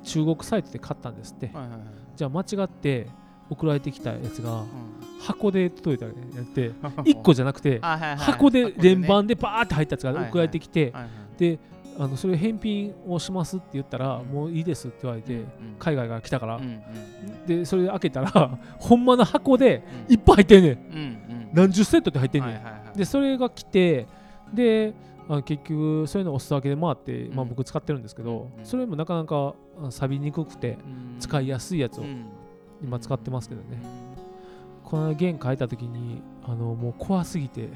[0.05, 1.79] 中国サイトで買ったんですって、はいはいはい。
[2.15, 3.07] じゃあ間違って
[3.49, 4.67] 送られてきたやつがうん。
[5.19, 6.71] 箱で届いたんやって
[7.03, 9.07] 1個じゃなくて箱で連ね。
[9.07, 10.93] 番でバーって入ったやつが送られてきて
[11.37, 11.59] で
[11.97, 14.27] あのそれ返品をしますって言ったら、うん。
[14.27, 15.47] もういいですって言われて、うん
[15.79, 16.59] 海外から来たから、
[17.45, 18.31] でそれで開けたら
[18.79, 20.13] ほんまの箱でうん。
[20.13, 21.49] いっぱい入ってんねん。
[21.53, 22.61] 何十セットって入ってんね
[22.93, 24.07] ん、でそれが来て
[24.53, 24.93] で
[25.27, 27.49] あ結局そういうのをお裾分けで回って、まあ、うん。
[27.49, 28.65] 僕使ってるんですけど、うん。
[28.65, 31.19] それもなかなかあ錆びにくくてうん。
[31.19, 32.25] 使いやすいやつをうん。
[32.83, 33.67] 今使ってますけどね、
[34.83, 34.89] うん。
[34.89, 37.69] この弦変えた時にあのもう怖すぎて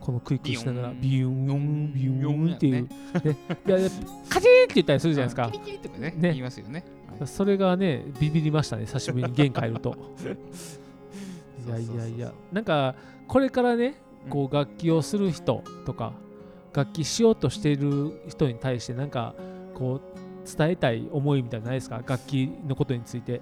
[0.00, 2.88] このクイックしながらビビューンビューンっていう、
[3.22, 3.90] ビね、いやいや
[4.28, 5.50] カチーンって言ったりするじゃないですか。
[5.50, 6.10] キリキリとかね。
[6.10, 6.16] ね。
[6.20, 6.84] 言いますよね。
[7.18, 7.26] はい。
[7.26, 9.96] それがねビビりましたね久しぶりに弦変えると。
[11.66, 12.32] いやいやいや。
[12.52, 12.94] なんか
[13.26, 13.94] これからね
[14.28, 16.12] こう楽器をする人とか
[16.74, 19.34] 楽器しようとしている人に対してなんか
[19.74, 22.02] こう伝えたい思いみたいないですか？
[22.06, 23.40] 楽器のことについて。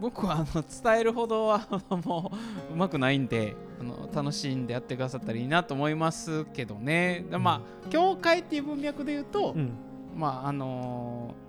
[0.00, 1.66] 僕はあの伝えるほどは
[2.06, 2.32] も
[2.70, 7.26] ううまくないんであの楽しんでやってくださったらいいなと思いますけどね。
[7.30, 9.72] でまあ教会っていう文脈で言うと、うん。
[10.16, 11.42] まああのー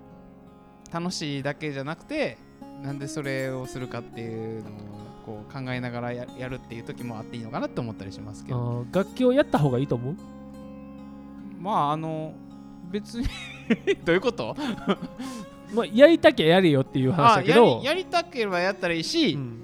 [0.92, 2.38] 楽しいだけじゃなくて
[2.82, 4.72] なんでそれをするかっていうのを
[5.26, 10.14] こう考えながらややるっていう時もあっていいのかなって思ったりしますけあどー楽器をやった方がいいと思う？
[11.64, 12.34] まああの
[12.90, 13.26] 別に
[14.04, 14.54] どういうこと？
[15.74, 17.78] まあやりたきゃやれよっていう話だけど。
[17.80, 19.60] りやりたければやったらいいし、うん。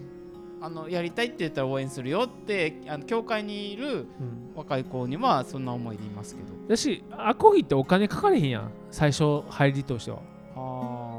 [0.62, 4.53] あのやりたいって言ったら応援するよってあの教会にいるうん。
[4.57, 6.48] 若い子にはそんな思いでいますけど。
[6.68, 10.18] だしアコギってお金かかれへんやん最初入りとしては。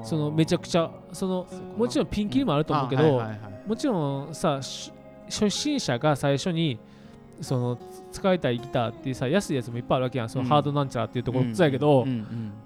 [0.03, 3.21] そのめちゃくちゃそのもちろんピンキリもあると思うけど、
[3.67, 4.91] もちろんさし
[5.27, 6.79] 初心者が最初に
[7.39, 7.77] その
[8.12, 10.30] 使いたいギターっていうさ安いやつもいっぱいあるわけやん。
[10.30, 10.49] そのうん。
[10.49, 12.05] ハードなんちゃらっていうところやけど、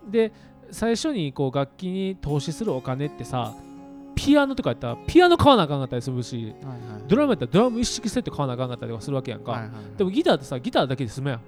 [0.10, 0.32] で
[0.72, 3.54] 最初にこう楽器に投資するお金ってさ
[4.16, 6.54] ピアノとかやったらピアノ買わなあかんかったりするし
[7.08, 11.40] ドラムやったらドラム一式セット買わなあかんかったりとかするわけやんか、でもギターってさギターだけで済むやん。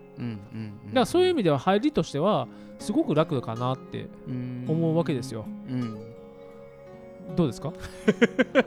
[0.88, 2.48] だからそういう意味では入りとしては
[2.80, 4.66] すごく楽かなってうん。
[4.68, 5.46] 思うわけですよ。
[5.70, 5.98] うん。
[7.36, 7.74] どうですか？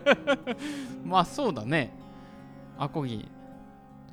[1.05, 1.95] まあそうだね。
[2.78, 3.28] アコギ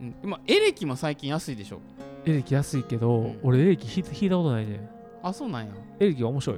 [0.02, 0.16] うん。
[0.24, 1.80] 今エレキも最近安いでしょ？
[2.26, 3.40] エレキ安いけど、うん。
[3.44, 4.90] 俺エレキ弾いたことないね。
[5.24, 5.74] あそうなんや。
[6.00, 6.58] エレキが面白い？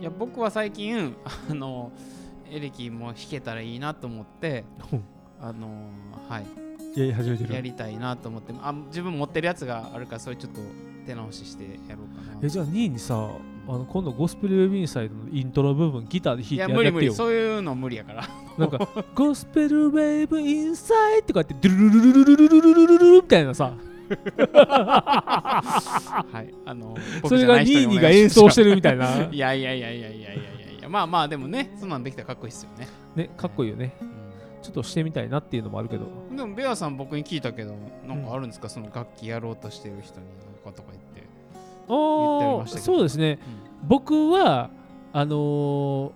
[0.00, 1.14] いや僕は最近
[1.50, 1.92] あの
[2.50, 5.04] エレキも弾けたらいいなと思ってうん。
[5.40, 5.88] あの
[6.28, 6.46] はい。
[6.98, 8.52] やり始めてやりたいなと思って。
[8.60, 10.60] あ自分持ってるやつがあるからそれちょっと
[11.06, 12.38] 手直ししてやろうかな。
[12.42, 13.28] えじゃあ2位にさ
[13.68, 17.14] あの今度ゴスペルウェブインサイドのイントロ部分ギターで弾いていや無理無理。
[17.14, 18.28] そういうの無理やから。
[18.58, 23.74] なんかゴスペルウェブインサイドとかってドゥルルルルルルルルルルルみたいなさ
[24.32, 26.94] はいあの
[27.26, 30.38] それが2位にが演奏してるみたいないやいやいやいやいやいやい
[30.82, 33.94] やまあまあでもねそんなんできたらかっこいいっすよね、ねかっこいいよね
[34.62, 37.74] ちょっとしてみたいなっていうのもあるけどうんでもベアさん僕に聞いたけど
[38.06, 40.32] なんかあるんですか、その楽器やろうとしてる人にな
[40.70, 41.11] んかとか言って、
[41.92, 42.92] 言ってあましたけど。
[42.94, 43.38] そうですね。
[43.84, 44.70] 僕は
[45.12, 46.12] あのー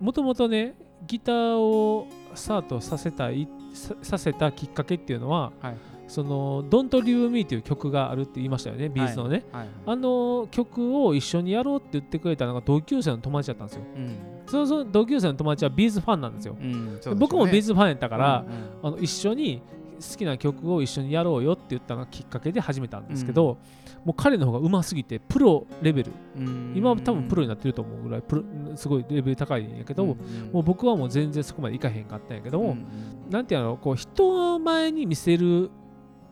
[0.00, 0.74] もともとね
[1.06, 5.76] ギターをスタートさせたいささせたきっかけっていうのは、はい。
[6.08, 9.62] その「Don't Leave Me」っていう曲があるって言いましたよねビーズのね、はい。
[9.62, 9.68] はい。
[9.86, 13.82] あの曲を一緒にやろうって言ってくれたのが同級生の友達だったんですよ。
[13.96, 14.66] うん。
[14.66, 17.00] その同級生の友達はビーズファンなんですよ、うんね。
[17.16, 18.44] 僕もビーズファンやったから、
[18.82, 19.62] うんあの一緒に
[20.00, 23.56] 好きな曲を一緒にやろうよって言ったのがきっかけで始めたんですけど、
[24.04, 26.12] もう彼の方が上手すぎてプロレベル。
[26.36, 26.72] うん。
[26.76, 30.08] 今は多分プロになってると思うぐらいプロすごいレベル高いんやけど、うん
[30.52, 33.30] もう僕はもう全然そこまでいかへんかったんやけども、うん。
[33.30, 35.70] なんていうのこう人前に見せる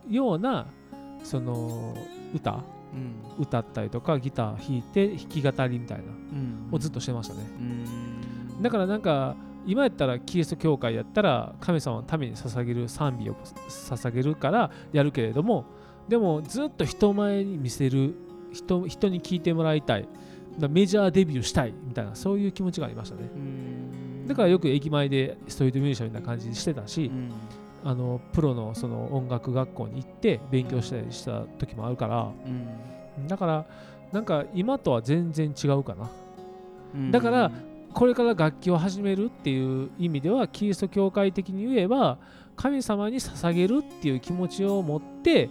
[0.09, 0.67] ような
[1.23, 1.95] その
[2.33, 2.59] 歌。
[2.93, 3.15] うん。
[3.39, 6.03] 歌ったりとかギター弾いて弾き語りみたいな。
[6.03, 6.69] うん。
[6.71, 8.61] をずっとしてましたね、うん。
[8.61, 13.35] だからなんか今やったらキリスト教会やったら神様のために捧げる賛美を
[13.69, 15.65] 捧げるからやるけれども
[16.07, 18.15] でもずっと人前に見せる
[18.51, 20.07] 人人に聞いてもらいたい。
[20.69, 23.29] メジャーデビューしたいみたいなそういう気持ちがありましたね。
[23.33, 24.27] うん。
[24.27, 27.31] だからよく駅前でストリートミュージシャンみたいな感じにしてたし、うん。
[27.83, 33.27] あのプロのその音楽学校に行って勉強したりした時もあるからうん。
[33.27, 33.65] だから
[34.11, 36.09] なんか今とは全然違うかな。
[36.93, 37.11] うん。
[37.11, 37.51] だから
[37.93, 42.17] これから楽器を始めるっていう意味ではキリスト教会的に言えば
[42.55, 45.49] 神様に捧げるっていう気持ちを持って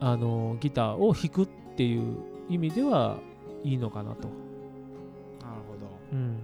[0.00, 2.16] あのギターを弾くっていう
[2.48, 3.18] 意味では
[3.62, 5.86] いいのかなと、なるほど。
[6.12, 6.38] うん。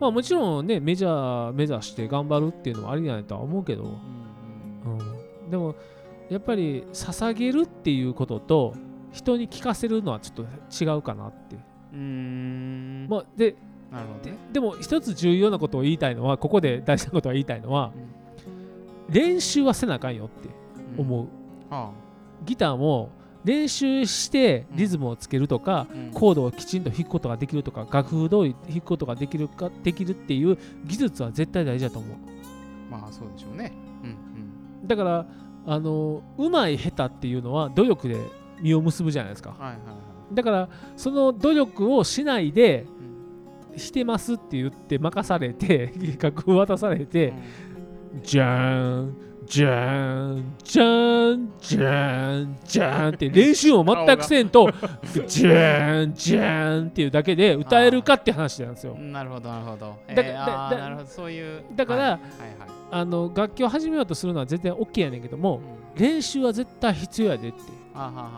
[0.00, 5.74] まあもちろんねメジャー目指して頑張るっていうのもありないとは思うけど、うんうん、でも
[6.30, 8.74] やっぱり捧げるっていうことと
[9.12, 11.56] 人に聞かせるのはちょっと違うかなって、
[11.92, 13.06] うんうん。
[13.08, 13.56] まあ、で
[13.90, 14.36] なるほどね。
[14.52, 17.92] でも一つ重要なことを言いたいのはここで大事なことを言いたいのは、
[19.08, 20.50] 練習はせなあかんよって
[20.98, 21.26] 思う、
[21.70, 21.90] は
[22.44, 23.10] ギターも
[23.44, 26.10] 練習してリズムをつけるとか、あうん。
[26.12, 32.16] コードをきちんと弾くことができるとか楽譜通り弾くことができるかできるっていう技術は絶対大事だと思う。
[32.90, 33.72] まあそうでしょうね。
[34.02, 35.26] うんだから
[35.66, 38.16] あのうまい下手っていうのは努力で
[38.62, 39.50] 実を結ぶじゃないですか。
[39.50, 39.92] うんはいはいは
[40.32, 40.34] い。
[40.34, 42.86] だからその努力をしないで
[43.72, 43.78] うん。
[43.78, 47.32] してますって言って任されて 楽譜渡されて、
[48.22, 54.68] じゃーんじゃーんじゃーんじゃーんじゃーんって練習を全くせんと
[55.26, 58.94] じゃーんじゃーんっていうだけで歌えるかって話なんですよ。
[58.94, 59.86] うんなるほどなるほど。
[59.86, 61.08] だえーだだあーなるほど。
[61.08, 62.18] そういうだから
[62.90, 65.60] あの楽器を始めようとするのは全然 OK やねんけども
[65.94, 66.00] うん。
[66.00, 67.58] 練習は絶対必要やでって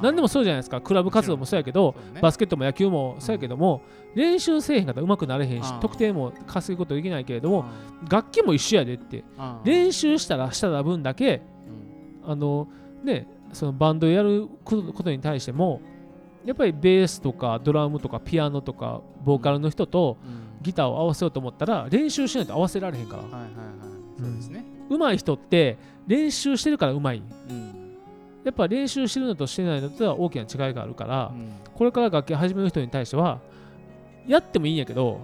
[0.02, 0.80] 何でもそうじゃないですか。
[0.80, 2.20] クラブ活動もそうやけどね。
[2.20, 3.82] バスケットも野球もそうやけども
[4.14, 7.64] 練習せえへんかったら上手くなれへんしうん得点も稼ぐことできないけれども
[8.02, 9.24] うん楽器も一緒やでって。
[9.38, 11.42] うん練習したらした分だけ
[12.24, 12.30] うん。
[12.32, 12.68] あの
[13.04, 15.80] ねそのバンドやることに対しても
[16.44, 20.50] やっぱりベースとかドラムとかピアノとかボーカルの人とうん。
[20.62, 23.22] ギターを合わせようと思ったら練習しないと合わせられへんから。
[23.22, 23.50] はいはいはい。
[24.20, 24.62] そうですね。
[24.90, 27.22] 上手い人って練習してるから上手い。
[27.48, 27.69] うん
[28.44, 31.52] やっぱ練習してるのとしてないのとは大きな違いがあるからうん。
[31.74, 33.40] これから楽器始める人に対しては
[34.26, 35.20] やってもいいんやけど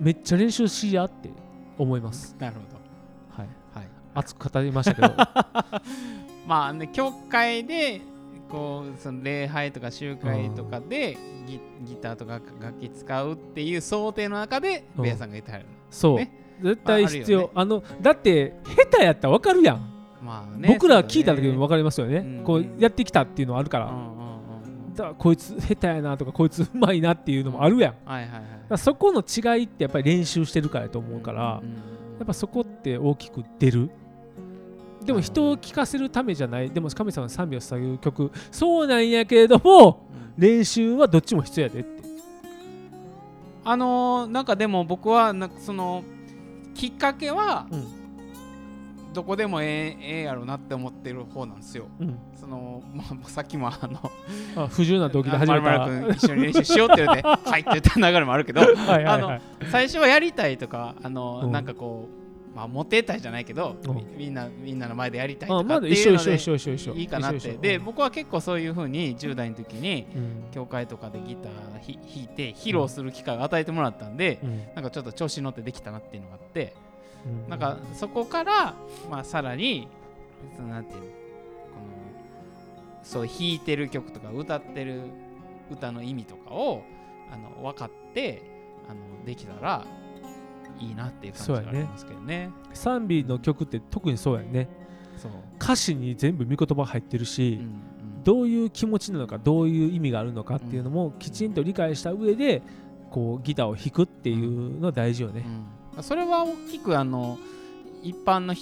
[0.00, 1.30] めっちゃ練習しやって
[1.78, 2.34] 思います。
[2.38, 2.60] なるほ
[3.42, 3.48] はい。
[3.74, 3.88] どはい。
[4.14, 5.14] 熱く語りましたけど。
[6.46, 8.00] まあね教会で
[8.48, 15.04] こうその礼拝とか集会とかでギギターとか楽器使うっていう想定の中でうん。
[15.04, 16.32] ベアさんが言ってはるそう、ね。
[16.62, 17.74] 絶対必要、まああね。
[17.74, 18.54] あのだって
[18.90, 19.99] 下手やったら分かるやん
[20.30, 22.44] ままあね僕ら聞いただけでもそう分かりますよね、うん。
[22.44, 23.86] こうやってきたっていうのはあるから、
[24.94, 28.42] だからこいつ下手やなとかこいつうまいなっていうのもあるやん、はいはいはい。
[28.68, 33.90] らそこの違いってやっぱり練習してるからやと思うから、やっぱそこって大きく出る。
[35.04, 36.70] でも人を聞かせるためじゃない。
[36.70, 38.30] でも神様の賛美を捧げる曲。
[38.50, 40.06] そうなんやけれども
[40.36, 40.42] うん。
[40.42, 42.00] 練習はどっちも必要やでって。
[43.64, 46.02] あのーなんかでも僕はなんかその
[46.74, 47.99] きっかけは、うん
[49.12, 51.88] どこでもええええやろなって思ってる方なんですよ。
[52.00, 52.18] うん。
[52.34, 54.12] そのまあ、さっきもあの
[54.56, 55.86] あ不自由な動機で始めた。
[55.86, 59.42] 君一緒に練習しようって言ってはいって言った流れもあるけどはいはいはい。
[59.70, 61.52] 最初はやりたいとかあの、うん。
[61.52, 62.08] なんかこ
[62.52, 63.94] うまあモテたいじゃないけど、うん。
[63.96, 67.52] みみんなみんなの前でやりたいとかっていうのでいいかなって。
[67.54, 70.44] で僕は結構そういうふうに10代の時にうん。
[70.52, 74.62] 教会とかでギターひ弾いて披露する機会を与えてもらったんで、うん。
[74.74, 76.74] なんかちょっと調子に乗ってできたなっていうのがあって
[77.26, 78.74] うんなんかそこから、
[79.10, 79.88] まあ、さらに
[80.56, 81.14] そのなんていうのこの
[83.02, 85.02] そう弾いてる曲とか歌ってる
[85.70, 86.82] 歌の意味とかを
[87.30, 88.42] あの分かって
[88.88, 89.84] あのできたら
[90.78, 92.50] いいなっていう感じがありますけどね。
[92.72, 94.68] 賛美の曲って特にそうやんね。
[95.16, 95.32] そう。
[95.60, 98.24] 歌詞に全部御言葉入ってるし、うんうん。
[98.24, 102.62] どういう気持ちなのかどういう意味があるのかっていうのもきちんと理解した上で
[103.10, 105.44] こうギターを弾くっていうのは大事よね。
[105.46, 107.38] うんそれは大きくあの
[108.02, 108.54] 一般の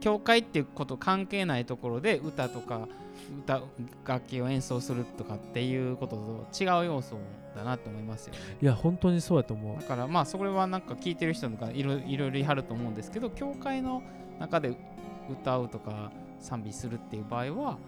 [0.00, 2.88] 教会っていうこと関係ないところで歌とか
[3.44, 3.62] 歌
[4.06, 7.16] 楽器を演奏するとかっていうことと違う要素
[7.56, 8.40] だなと思いますよね。
[8.60, 9.86] いや本当にそうやと思うだ。
[9.86, 14.02] からまあそれはなんか聞いてる人とかいろいろいろ言い張ると思うんですけど教会の
[14.38, 14.76] 中で
[15.30, 17.78] 歌うとか賛美するっていう場合は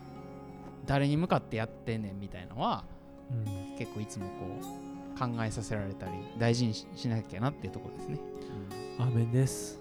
[0.87, 2.85] 誰に向かってやってんねんみたいのは
[3.31, 4.86] うん結構いつもこう
[5.19, 8.19] 考えさせられたり大事にししなきゃなっていうところですね。
[8.99, 9.79] アーメンです。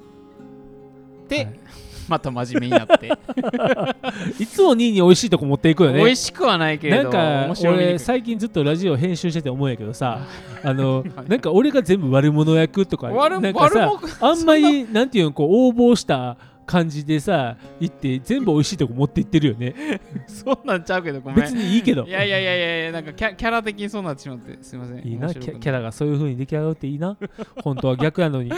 [1.28, 1.60] で、はい
[2.08, 3.08] また真面目になって
[4.40, 6.00] いつも2位に美味しいとこ持っていくよね。
[6.04, 10.20] 美味しくはないけれどなんか俺最近ずっとラジオ編集してて思うんやけどさ
[10.64, 20.02] あのなんか俺が全部悪者役とか悪なんかさあんまりなんていうのこう応募した感じでさ行って全部美味しいとこ持っていってるよね。
[20.28, 21.40] そんなんちゃうけどごめん。
[21.40, 22.04] 別にいいけど。
[22.04, 25.00] いやいやいやいやいやなんかキャキャラ的にそうなってしまってすいません。
[25.00, 27.18] いいなキャラがそういう風に出来上がるっていいな。
[27.64, 28.52] 本当は逆やのに。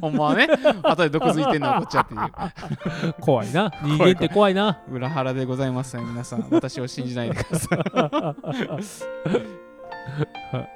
[0.00, 0.48] ほんまはね
[0.82, 3.14] 後で毒づいてんのはこっちやっていう。
[3.20, 3.72] 怖いな。
[3.82, 4.80] 人間って怖いな。
[4.90, 6.46] 裏腹でございますね皆さん。
[6.50, 7.78] 私を信じないでください。
[7.98, 8.34] は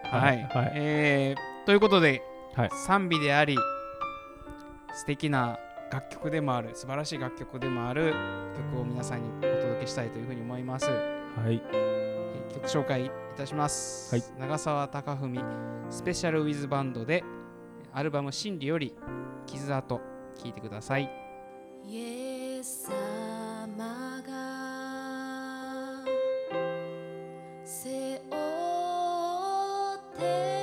[0.04, 0.72] はい、はい。
[0.74, 2.22] えーということで、
[2.54, 2.70] はい。
[2.86, 3.56] 賛美であり
[4.94, 5.58] 素敵な
[5.93, 8.14] 楽曲でもある素晴らしい楽曲でもある
[8.72, 10.97] 曲を皆さんにお届けしたいというふうに思います、は
[11.51, 11.62] い。
[11.74, 12.22] えー
[12.55, 14.24] 曲紹介いたします、はい。
[14.38, 15.43] 長澤貴文
[15.90, 17.24] スペシャルウィズバンドで
[17.93, 18.95] アルバム「真理」より
[19.47, 20.01] 「傷跡」
[20.43, 21.11] 聴いてください。
[21.84, 21.97] イ
[22.59, 22.90] エス
[23.76, 24.32] 様が
[27.64, 28.36] 背負
[29.97, 30.61] って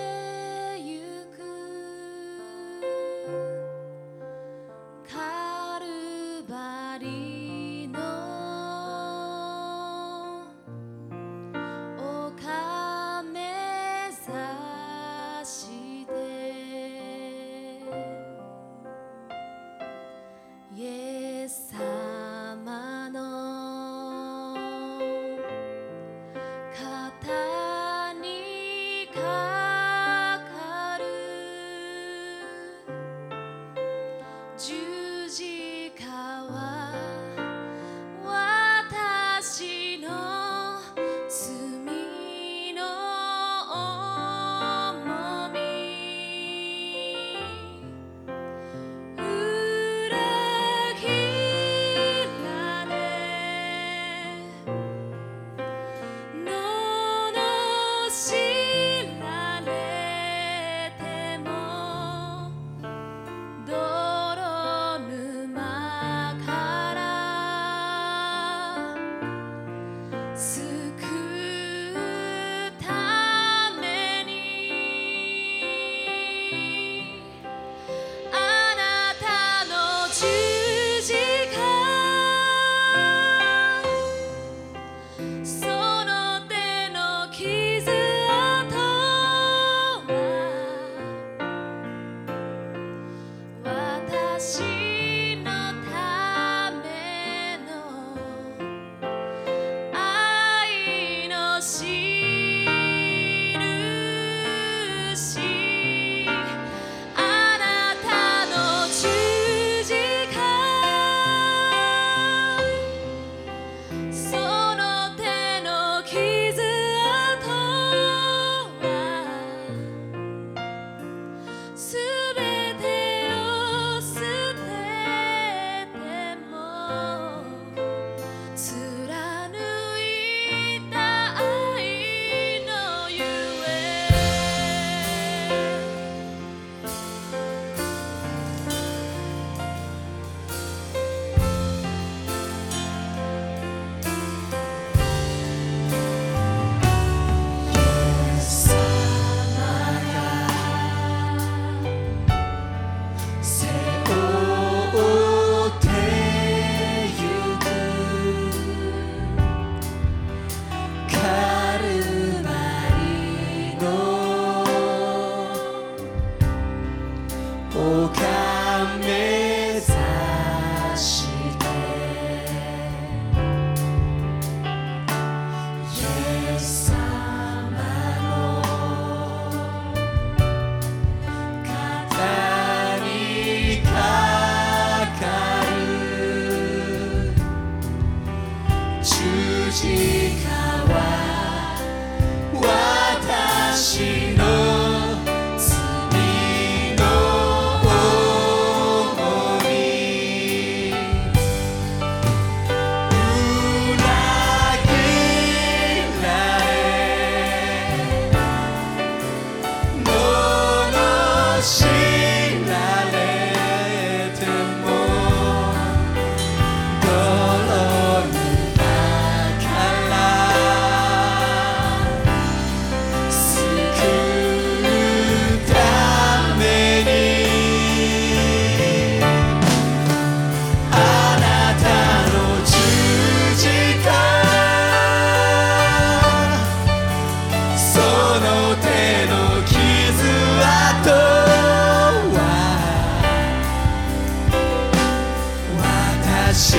[246.52, 246.76] 私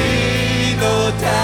[0.81, 1.40] のた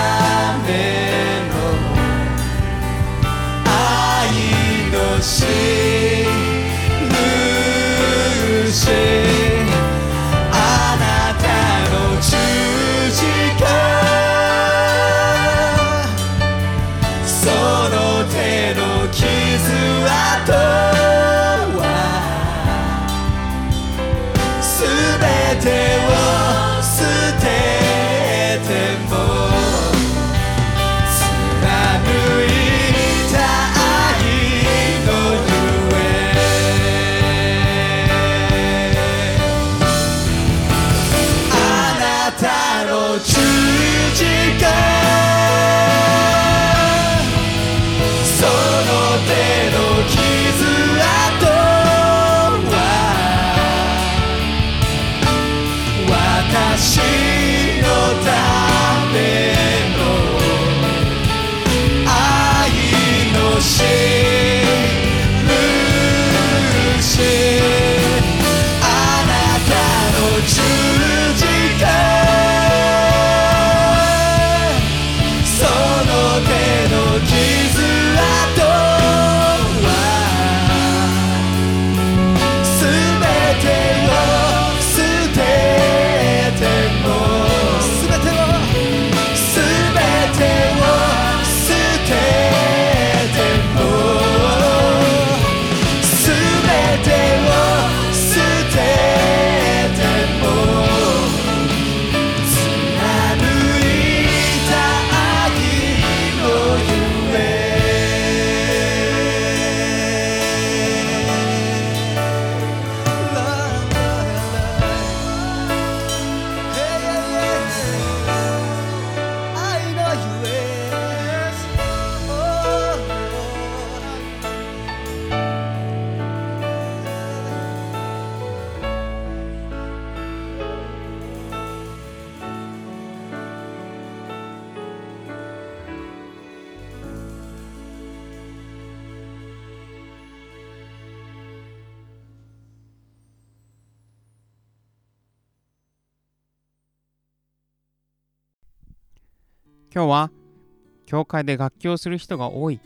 [151.16, 152.78] 教会で楽器をする人が多い。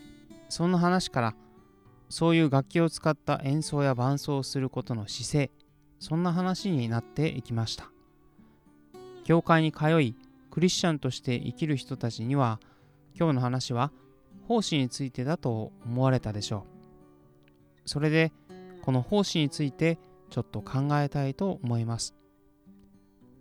[0.49, 1.35] そんな話から
[2.09, 5.51] そういう楽器を使った演奏や伴奏をすることの姿勢
[5.99, 7.91] そんな話になっていきました。
[9.25, 10.15] 教会に通い
[10.53, 12.61] クリスチャンとして生きる人たちには
[13.19, 13.91] 今日の話は
[14.47, 16.67] 奉仕についてだと思われたでしょ
[17.85, 17.89] う。
[17.89, 18.31] それで
[18.83, 19.99] この奉仕について
[20.31, 22.15] ちょっと考えたいと思います。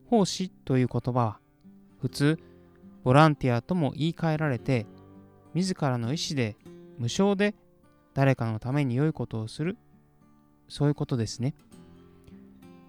[0.10, 1.40] 奉仕という言葉は
[2.02, 2.40] 普通
[3.04, 4.86] ボランティアとも言い換えられて
[5.54, 6.56] 自らの意思で
[6.98, 7.56] 無償で
[8.14, 9.78] 誰かのために良いことをする。
[10.68, 11.56] そういうことですね。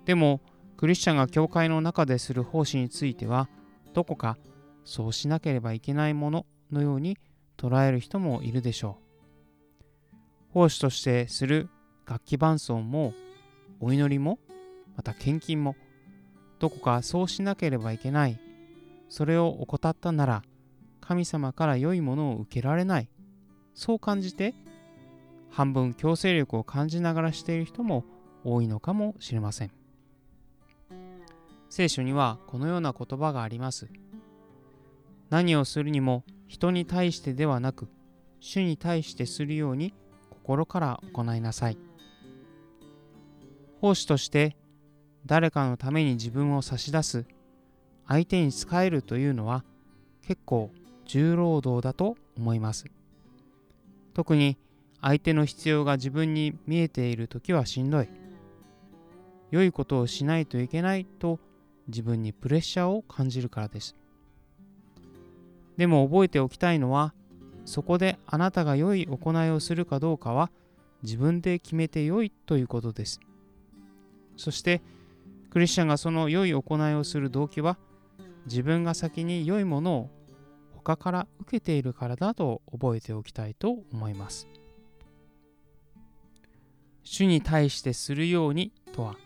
[0.05, 0.41] でも
[0.77, 3.49] クリスチャンが教会の中でする奉仕については
[3.95, 4.37] どこか
[4.85, 7.19] そうしなければいけないもののように
[7.57, 9.11] 捉える人もいるでしょう。
[10.53, 11.69] 奉仕としてする
[12.07, 13.15] 楽器伴奏も
[13.79, 14.39] お祈りも
[14.97, 15.77] また献金も
[16.59, 18.39] どこかそうしなければいけない
[19.11, 20.43] それを怠ったなら
[21.03, 23.11] 神様から良いものを受けられない
[23.75, 24.55] そう感じて
[25.51, 28.07] 半分強制力を感じながらしている人も
[28.45, 29.81] 多いのかもしれません
[31.71, 33.89] 聖書にはこのような言葉があります。
[35.31, 37.89] 何をするにも人に対してではなく、
[38.41, 39.95] 主に対してするように
[40.31, 41.79] 心から行いなさい。
[43.81, 44.57] 奉仕として
[45.25, 47.25] 誰かのために自分を差し出す、
[48.11, 49.63] 相手に仕えるというのは
[50.27, 50.73] 結構
[51.07, 52.87] 重労働だと思います。
[54.15, 54.59] 特に
[55.01, 58.09] 相手の必要が自分に見えているときはしんどい。
[59.53, 61.39] 良いことをしないといけないと
[61.87, 63.95] 自分にプレッシャーを感じるからです。
[65.77, 67.15] でも覚えておきたいのは、
[67.65, 70.51] そこであなたが良い行いをするかどうかは
[71.05, 73.21] 自分で決めて良いということです。
[74.37, 74.83] そして、
[75.51, 77.79] クリスチャンがその良い行いをする動機は、
[78.47, 80.11] 自分が先に良いものを
[80.77, 84.49] 他から受けているからだと覚えておきたいと思います。
[87.03, 89.17] 主に対してするようにとは、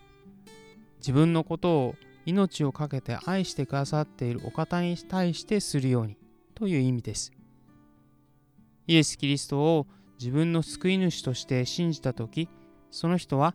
[0.98, 1.94] 自分のことを
[2.26, 6.16] 命を懸けて愛してくださっているお方に対してするように
[6.54, 7.32] という意味です。
[8.86, 9.86] イエス・キリストを
[10.18, 12.48] 自分の救い主として信じたとき、
[12.90, 13.54] その人は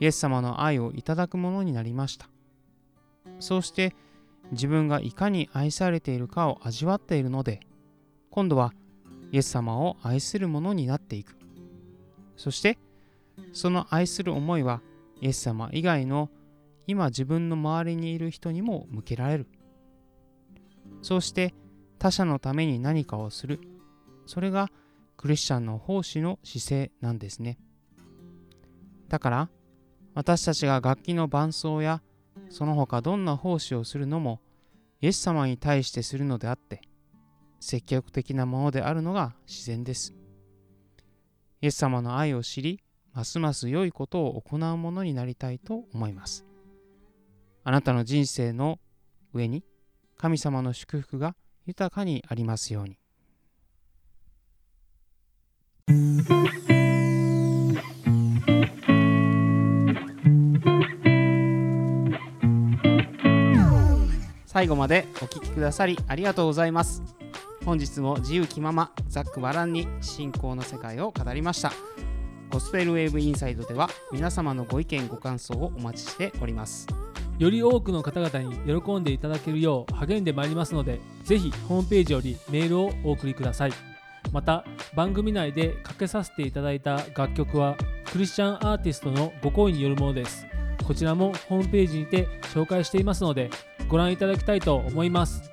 [0.00, 2.28] イエス様の愛をいただくものになりました。
[3.38, 3.94] そうして
[4.52, 7.60] 自分がいかに愛されているかを味わっているので、
[8.30, 8.72] 今度は
[9.32, 11.36] イエス様を愛するものになっていく。
[12.36, 12.78] そして、
[13.52, 14.82] その愛する思いは
[15.20, 16.30] イエス様以外の
[16.86, 19.46] 今自分の周りにいる人にも向けられる。
[21.00, 21.54] そうして
[21.98, 23.60] 他者のために何かをする。
[24.26, 24.68] それが
[25.16, 27.58] クリスチャンの奉仕の姿勢なんですね。
[29.08, 29.48] だから
[30.14, 32.02] 私たちが楽器の伴奏や
[32.52, 34.38] その他どんな奉仕をするのも
[35.00, 36.82] イエス様に対してするのであって
[37.60, 40.12] 積極的なものであるのが自然です。
[41.62, 42.82] イエス様の愛を知り
[43.14, 46.44] ますます良いことを行うものになりたいと思います。
[47.64, 48.78] あなたの人生の
[49.32, 49.64] 上に
[50.18, 51.34] 神様の祝福が
[51.64, 52.98] 豊かにありますように。
[64.52, 67.02] 最後までお聴きくださりありがとうございます。
[67.64, 71.72] 本日も自由気ままザックバランに信仰の世界を語りました。
[72.50, 76.86] ゴスペルウェーブインサイドでは皆様のご意見ご感想をお待ちしております。
[77.38, 83.72] より多くの方々に喜んでいただけるよう励んでまいりますのでぜひホームページよりメールをお送りください
[84.32, 87.76] また番組内でかけさせていただいた楽曲は
[88.12, 90.46] クリスチャンアーティストのご好意によるものです
[90.86, 93.50] こちらもホームページにて紹介していますので
[93.88, 95.50] ご覧いただきたいと思います。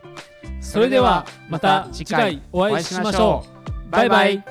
[0.62, 3.46] それではまた次回お会いしましょ
[3.88, 3.92] う。
[3.92, 4.44] バイバイ